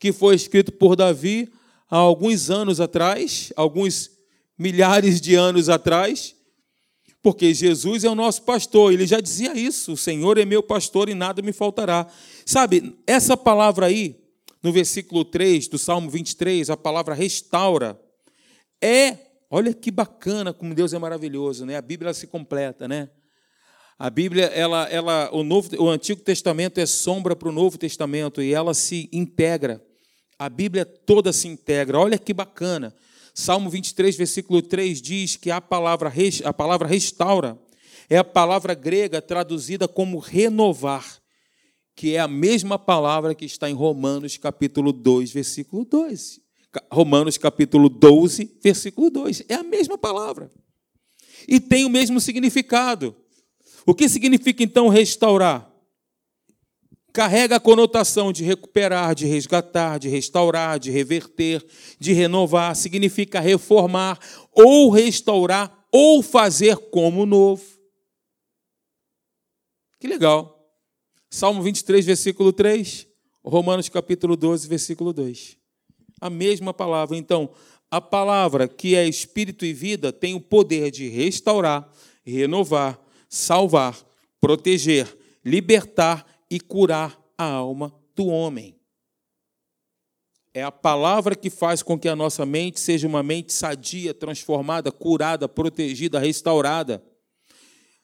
que 0.00 0.12
foi 0.12 0.34
escrito 0.34 0.72
por 0.72 0.96
Davi 0.96 1.52
há 1.90 1.96
alguns 1.96 2.50
anos 2.50 2.80
atrás, 2.80 3.52
alguns 3.56 4.10
milhares 4.58 5.20
de 5.20 5.34
anos 5.34 5.68
atrás, 5.68 6.34
porque 7.22 7.52
Jesus 7.52 8.04
é 8.04 8.10
o 8.10 8.14
nosso 8.14 8.42
pastor. 8.42 8.92
Ele 8.92 9.06
já 9.06 9.20
dizia 9.20 9.56
isso: 9.56 9.92
O 9.92 9.96
Senhor 9.96 10.38
é 10.38 10.44
meu 10.44 10.62
pastor 10.62 11.08
e 11.08 11.14
nada 11.14 11.42
me 11.42 11.52
faltará. 11.52 12.06
Sabe, 12.44 12.96
essa 13.06 13.36
palavra 13.36 13.86
aí, 13.86 14.16
no 14.62 14.72
versículo 14.72 15.24
3 15.24 15.68
do 15.68 15.78
Salmo 15.78 16.10
23, 16.10 16.70
a 16.70 16.76
palavra 16.76 17.14
restaura, 17.14 18.00
é, 18.82 19.16
olha 19.50 19.72
que 19.72 19.90
bacana 19.90 20.52
como 20.52 20.74
Deus 20.74 20.92
é 20.92 20.98
maravilhoso, 20.98 21.66
né? 21.66 21.76
A 21.76 21.82
Bíblia 21.82 22.14
se 22.14 22.26
completa, 22.26 22.86
né? 22.86 23.10
A 23.98 24.08
Bíblia, 24.10 24.44
ela, 24.46 24.84
ela, 24.84 25.28
o, 25.32 25.42
Novo, 25.42 25.70
o 25.82 25.88
Antigo 25.88 26.20
Testamento 26.20 26.78
é 26.78 26.86
sombra 26.86 27.34
para 27.34 27.48
o 27.48 27.52
Novo 27.52 27.76
Testamento 27.76 28.40
e 28.40 28.54
ela 28.54 28.72
se 28.72 29.08
integra. 29.12 29.84
A 30.38 30.48
Bíblia 30.48 30.84
toda 30.84 31.32
se 31.32 31.48
integra. 31.48 31.98
Olha 31.98 32.18
que 32.18 32.32
bacana. 32.32 32.94
Salmo 33.34 33.68
23, 33.70 34.16
versículo 34.16 34.62
3 34.62 35.02
diz 35.02 35.36
que 35.36 35.50
a 35.50 35.60
palavra, 35.60 36.12
a 36.44 36.52
palavra 36.52 36.86
restaura 36.86 37.58
é 38.08 38.16
a 38.16 38.24
palavra 38.24 38.74
grega 38.74 39.20
traduzida 39.20 39.86
como 39.86 40.18
renovar, 40.18 41.20
que 41.94 42.14
é 42.14 42.18
a 42.20 42.28
mesma 42.28 42.78
palavra 42.78 43.34
que 43.34 43.44
está 43.44 43.68
em 43.68 43.74
Romanos 43.74 44.36
capítulo 44.36 44.92
2, 44.92 45.30
versículo 45.32 45.84
12. 45.84 46.42
Romanos 46.90 47.36
capítulo 47.36 47.88
12, 47.88 48.58
versículo 48.62 49.10
2. 49.10 49.44
É 49.48 49.54
a 49.54 49.62
mesma 49.62 49.98
palavra. 49.98 50.50
E 51.46 51.60
tem 51.60 51.84
o 51.84 51.90
mesmo 51.90 52.20
significado. 52.20 53.14
O 53.84 53.94
que 53.94 54.08
significa 54.08 54.62
então 54.62 54.88
restaurar? 54.88 55.67
Carrega 57.18 57.56
a 57.56 57.60
conotação 57.60 58.32
de 58.32 58.44
recuperar, 58.44 59.12
de 59.12 59.26
resgatar, 59.26 59.98
de 59.98 60.08
restaurar, 60.08 60.78
de 60.78 60.92
reverter, 60.92 61.66
de 61.98 62.12
renovar, 62.12 62.76
significa 62.76 63.40
reformar, 63.40 64.20
ou 64.52 64.88
restaurar, 64.88 65.84
ou 65.90 66.22
fazer 66.22 66.76
como 66.76 67.26
novo. 67.26 67.64
Que 69.98 70.06
legal. 70.06 70.64
Salmo 71.28 71.60
23, 71.60 72.06
versículo 72.06 72.52
3, 72.52 73.08
Romanos 73.44 73.88
capítulo 73.88 74.36
12, 74.36 74.68
versículo 74.68 75.12
2. 75.12 75.56
A 76.20 76.30
mesma 76.30 76.72
palavra. 76.72 77.16
Então, 77.16 77.50
a 77.90 78.00
palavra 78.00 78.68
que 78.68 78.94
é 78.94 79.08
espírito 79.08 79.64
e 79.66 79.72
vida 79.72 80.12
tem 80.12 80.36
o 80.36 80.40
poder 80.40 80.92
de 80.92 81.08
restaurar, 81.08 81.92
renovar, 82.24 82.96
salvar, 83.28 83.98
proteger, 84.40 85.18
libertar 85.44 86.37
e 86.50 86.58
curar 86.58 87.18
a 87.36 87.44
alma 87.44 87.94
do 88.14 88.26
homem. 88.26 88.74
É 90.54 90.62
a 90.62 90.72
palavra 90.72 91.36
que 91.36 91.50
faz 91.50 91.82
com 91.82 91.98
que 91.98 92.08
a 92.08 92.16
nossa 92.16 92.44
mente 92.44 92.80
seja 92.80 93.06
uma 93.06 93.22
mente 93.22 93.52
sadia, 93.52 94.12
transformada, 94.12 94.90
curada, 94.90 95.48
protegida, 95.48 96.18
restaurada. 96.18 97.02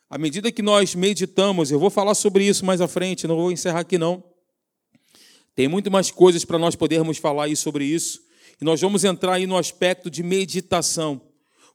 À 0.08 0.18
medida 0.18 0.52
que 0.52 0.62
nós 0.62 0.94
meditamos, 0.94 1.70
eu 1.70 1.80
vou 1.80 1.90
falar 1.90 2.14
sobre 2.14 2.46
isso 2.46 2.64
mais 2.64 2.80
à 2.80 2.86
frente, 2.86 3.26
não 3.26 3.36
vou 3.36 3.50
encerrar 3.50 3.80
aqui 3.80 3.98
não. 3.98 4.22
Tem 5.54 5.68
muito 5.68 5.90
mais 5.90 6.10
coisas 6.10 6.44
para 6.44 6.58
nós 6.58 6.76
podermos 6.76 7.18
falar 7.18 7.44
aí 7.44 7.56
sobre 7.56 7.84
isso. 7.84 8.20
E 8.60 8.64
nós 8.64 8.80
vamos 8.80 9.04
entrar 9.04 9.34
aí 9.34 9.46
no 9.46 9.56
aspecto 9.56 10.10
de 10.10 10.22
meditação. 10.22 11.20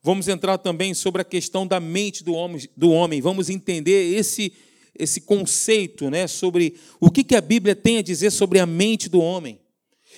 Vamos 0.01 0.27
entrar 0.27 0.57
também 0.57 0.93
sobre 0.93 1.21
a 1.21 1.25
questão 1.25 1.67
da 1.67 1.79
mente 1.79 2.23
do 2.23 2.33
homem, 2.33 2.69
do 2.75 2.91
homem. 2.91 3.21
Vamos 3.21 3.49
entender 3.49 4.15
esse, 4.15 4.53
esse 4.99 5.21
conceito 5.21 6.09
né, 6.09 6.27
sobre 6.27 6.75
o 6.99 7.09
que, 7.09 7.23
que 7.23 7.35
a 7.35 7.41
Bíblia 7.41 7.75
tem 7.75 7.97
a 7.97 8.03
dizer 8.03 8.31
sobre 8.31 8.59
a 8.59 8.65
mente 8.65 9.07
do 9.07 9.21
homem. 9.21 9.59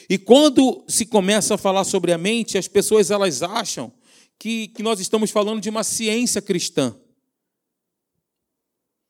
E 0.09 0.17
quando 0.17 0.83
se 0.87 1.05
começa 1.05 1.53
a 1.53 1.57
falar 1.57 1.83
sobre 1.83 2.11
a 2.11 2.17
mente, 2.17 2.57
as 2.57 2.67
pessoas 2.67 3.11
elas 3.11 3.43
acham 3.43 3.93
que, 4.39 4.69
que 4.69 4.81
nós 4.81 4.99
estamos 4.99 5.29
falando 5.29 5.61
de 5.61 5.69
uma 5.69 5.83
ciência 5.83 6.41
cristã. 6.41 6.95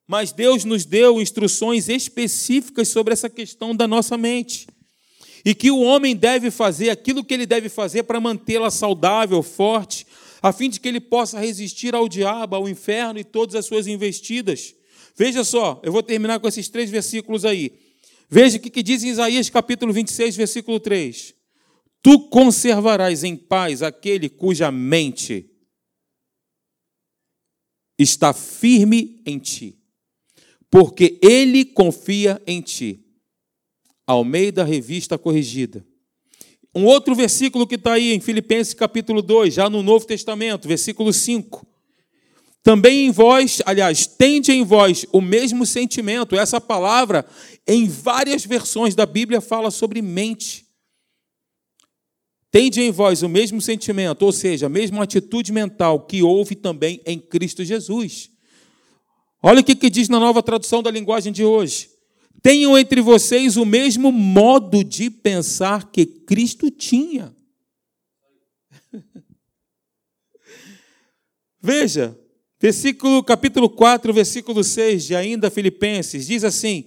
Mas 0.06 0.34
Deus 0.34 0.66
nos 0.66 0.84
deu 0.84 1.22
instruções 1.22 1.88
específicas 1.88 2.90
sobre 2.90 3.14
essa 3.14 3.30
questão 3.30 3.74
da 3.74 3.88
nossa 3.88 4.18
mente. 4.18 4.68
E 5.46 5.56
que 5.56 5.72
o 5.72 5.80
homem 5.80 6.16
deve 6.16 6.52
fazer 6.52 6.90
aquilo 6.90 7.24
que 7.24 7.34
ele 7.34 7.46
deve 7.46 7.70
fazer 7.70 8.04
para 8.04 8.20
mantê-la 8.20 8.70
saudável, 8.70 9.42
forte, 9.42 10.06
a 10.42 10.52
fim 10.52 10.70
de 10.70 10.80
que 10.80 10.88
ele 10.88 11.00
possa 11.00 11.40
resistir 11.40 11.96
ao 11.96 12.10
diabo, 12.10 12.56
ao 12.56 12.68
inferno 12.68 13.20
e 13.20 13.24
todas 13.24 13.56
as 13.56 13.66
suas 13.66 13.88
investidas. 13.88 14.76
Veja 15.16 15.44
só, 15.44 15.82
eu 15.84 15.92
vou 15.92 16.04
terminar 16.04 16.40
com 16.40 16.48
esses 16.48 16.70
três 16.70 16.90
versículos 16.90 17.46
aí. 17.46 17.72
Veja 18.30 18.58
o 18.58 18.62
que 18.62 18.82
diz 18.82 19.04
em 19.04 19.10
Isaías 19.10 19.50
capítulo 19.50 19.92
26, 19.92 20.36
versículo 20.36 20.80
3. 20.80 21.36
Tu 22.02 22.30
conservarás 22.30 23.24
em 23.24 23.36
paz 23.36 23.84
aquele 23.84 24.30
cuja 24.30 24.72
mente 24.72 25.48
está 27.98 28.34
firme 28.34 29.22
em 29.26 29.38
ti, 29.38 29.78
porque 30.70 31.20
ele 31.22 31.64
confia 31.66 32.42
em 32.48 32.62
ti. 32.62 33.06
Almeida 34.08 34.64
Revista 34.64 35.18
Corrigida. 35.18 35.86
Um 36.74 36.86
outro 36.86 37.14
versículo 37.14 37.68
que 37.68 37.76
está 37.76 37.94
aí 37.94 38.14
em 38.14 38.20
Filipenses 38.20 38.74
capítulo 38.74 39.22
2, 39.22 39.54
já 39.54 39.70
no 39.70 39.84
Novo 39.84 40.06
Testamento, 40.06 40.68
versículo 40.68 41.14
5. 41.14 41.68
Também 42.64 43.08
em 43.08 43.12
vós, 43.12 43.62
aliás, 43.66 44.06
tende 44.06 44.52
em 44.52 44.64
vós 44.64 45.06
o 45.12 45.20
mesmo 45.20 45.66
sentimento. 45.66 46.36
Essa 46.36 46.62
palavra, 46.62 47.26
em 47.68 47.88
várias 47.88 48.46
versões 48.46 48.94
da 48.94 49.06
Bíblia, 49.06 49.42
fala 49.42 49.72
sobre 49.72 50.02
mente. 50.02 50.66
Tende 52.52 52.82
em 52.82 52.92
vós 52.92 53.24
o 53.24 53.30
mesmo 53.30 53.62
sentimento, 53.62 54.24
ou 54.24 54.32
seja, 54.32 54.66
a 54.68 54.70
mesma 54.70 55.04
atitude 55.04 55.52
mental 55.52 56.06
que 56.06 56.22
houve 56.22 56.54
também 56.54 57.02
em 57.06 57.18
Cristo 57.18 57.64
Jesus. 57.64 58.30
Olha 59.42 59.62
o 59.62 59.64
que 59.64 59.90
diz 59.90 60.08
na 60.08 60.20
nova 60.20 60.44
tradução 60.44 60.84
da 60.84 60.92
linguagem 60.92 61.34
de 61.34 61.44
hoje. 61.44 61.90
Tenham 62.44 62.78
entre 62.78 63.02
vocês 63.02 63.58
o 63.58 63.66
mesmo 63.66 64.12
modo 64.12 64.84
de 64.84 65.10
pensar 65.10 65.92
que 65.92 66.06
Cristo 66.06 66.70
tinha. 66.70 67.36
Veja, 71.62 72.20
versículo, 72.62 73.24
capítulo 73.24 73.70
4, 73.70 74.14
versículo 74.14 74.64
6 74.64 75.06
de 75.06 75.16
ainda 75.16 75.50
Filipenses, 75.50 76.28
diz 76.28 76.44
assim: 76.44 76.86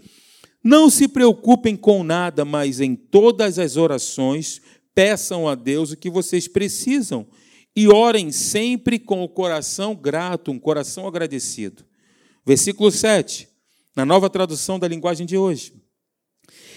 Não 0.63 0.89
se 0.89 1.09
preocupem 1.09 1.77
com 1.77 2.05
nada, 2.05 2.45
mas 2.45 2.81
em 2.81 2.95
todas 2.95 3.59
as 3.59 3.77
orações 3.77 4.63
peçam 4.95 5.49
a 5.49 5.55
Deus 5.55 5.91
o 5.91 5.97
que 5.97 6.09
vocês 6.09 6.47
precisam 6.47 7.27
e 7.75 7.89
orem 7.89 8.31
sempre 8.31 8.99
com 8.99 9.25
o 9.25 9.29
coração 9.29 9.95
grato, 9.95 10.53
um 10.53 10.59
coração 10.59 11.09
agradecido. 11.09 11.85
Versículo 12.47 12.91
7 12.91 13.53
na 13.95 14.05
nova 14.05 14.29
tradução 14.29 14.79
da 14.79 14.89
linguagem 14.89 15.27
de 15.27 15.37
hoje. 15.37 15.73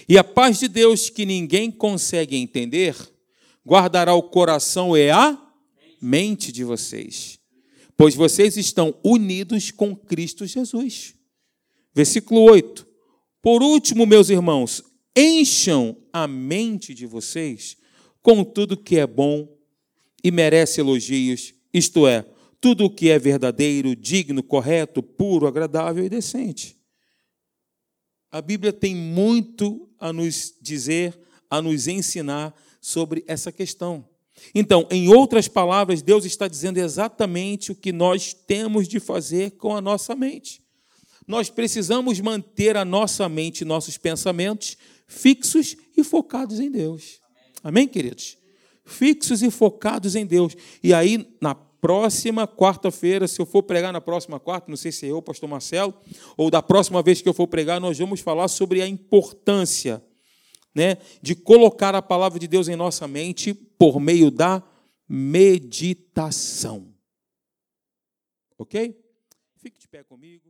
E 0.08 0.16
a 0.16 0.24
paz 0.24 0.58
de 0.58 0.68
Deus, 0.68 1.10
que 1.10 1.26
ninguém 1.26 1.70
consegue 1.70 2.36
entender, 2.36 2.96
guardará 3.66 4.14
o 4.14 4.22
coração 4.22 4.96
e 4.96 5.10
a 5.10 5.36
mente 6.00 6.52
de 6.52 6.64
vocês, 6.64 7.37
pois 7.98 8.14
vocês 8.14 8.56
estão 8.56 8.94
unidos 9.02 9.72
com 9.72 9.94
Cristo 9.94 10.46
Jesus. 10.46 11.16
Versículo 11.92 12.42
8. 12.42 12.86
Por 13.42 13.60
último, 13.60 14.06
meus 14.06 14.30
irmãos, 14.30 14.84
encham 15.16 15.96
a 16.12 16.28
mente 16.28 16.94
de 16.94 17.06
vocês 17.06 17.76
com 18.22 18.44
tudo 18.44 18.76
que 18.76 18.98
é 18.98 19.06
bom 19.06 19.52
e 20.22 20.30
merece 20.30 20.80
elogios, 20.80 21.52
isto 21.74 22.06
é, 22.06 22.24
tudo 22.60 22.84
o 22.84 22.90
que 22.90 23.10
é 23.10 23.18
verdadeiro, 23.18 23.96
digno, 23.96 24.44
correto, 24.44 25.02
puro, 25.02 25.48
agradável 25.48 26.04
e 26.04 26.08
decente. 26.08 26.78
A 28.30 28.40
Bíblia 28.40 28.72
tem 28.72 28.94
muito 28.94 29.90
a 29.98 30.12
nos 30.12 30.54
dizer, 30.60 31.18
a 31.50 31.60
nos 31.60 31.88
ensinar 31.88 32.54
sobre 32.80 33.24
essa 33.26 33.50
questão. 33.50 34.08
Então, 34.54 34.86
em 34.90 35.08
outras 35.08 35.48
palavras, 35.48 36.02
Deus 36.02 36.24
está 36.24 36.48
dizendo 36.48 36.78
exatamente 36.78 37.72
o 37.72 37.74
que 37.74 37.92
nós 37.92 38.32
temos 38.32 38.88
de 38.88 39.00
fazer 39.00 39.52
com 39.52 39.76
a 39.76 39.80
nossa 39.80 40.14
mente. 40.14 40.62
Nós 41.26 41.50
precisamos 41.50 42.20
manter 42.20 42.76
a 42.76 42.84
nossa 42.84 43.28
mente, 43.28 43.64
nossos 43.64 43.98
pensamentos 43.98 44.76
fixos 45.06 45.76
e 45.96 46.04
focados 46.04 46.60
em 46.60 46.70
Deus. 46.70 47.20
Amém, 47.62 47.88
queridos? 47.88 48.36
Fixos 48.84 49.42
e 49.42 49.50
focados 49.50 50.14
em 50.14 50.24
Deus. 50.24 50.54
E 50.82 50.94
aí, 50.94 51.34
na 51.40 51.54
próxima 51.54 52.46
quarta-feira, 52.46 53.28
se 53.28 53.40
eu 53.40 53.46
for 53.46 53.62
pregar 53.62 53.92
na 53.92 54.00
próxima 54.00 54.38
quarta, 54.38 54.70
não 54.70 54.76
sei 54.76 54.92
se 54.92 55.06
é 55.06 55.10
eu, 55.10 55.22
pastor 55.22 55.48
Marcelo, 55.48 55.94
ou 56.36 56.50
da 56.50 56.62
próxima 56.62 57.02
vez 57.02 57.20
que 57.20 57.28
eu 57.28 57.34
for 57.34 57.46
pregar, 57.46 57.80
nós 57.80 57.98
vamos 57.98 58.20
falar 58.20 58.48
sobre 58.48 58.82
a 58.82 58.88
importância 58.88 60.02
né, 60.78 60.96
de 61.20 61.34
colocar 61.34 61.92
a 61.96 62.00
palavra 62.00 62.38
de 62.38 62.46
Deus 62.46 62.68
em 62.68 62.76
nossa 62.76 63.08
mente 63.08 63.52
por 63.52 63.98
meio 63.98 64.30
da 64.30 64.62
meditação. 65.08 66.94
Ok? 68.56 68.96
Fique 69.56 69.80
de 69.80 69.88
pé 69.88 70.04
comigo. 70.04 70.47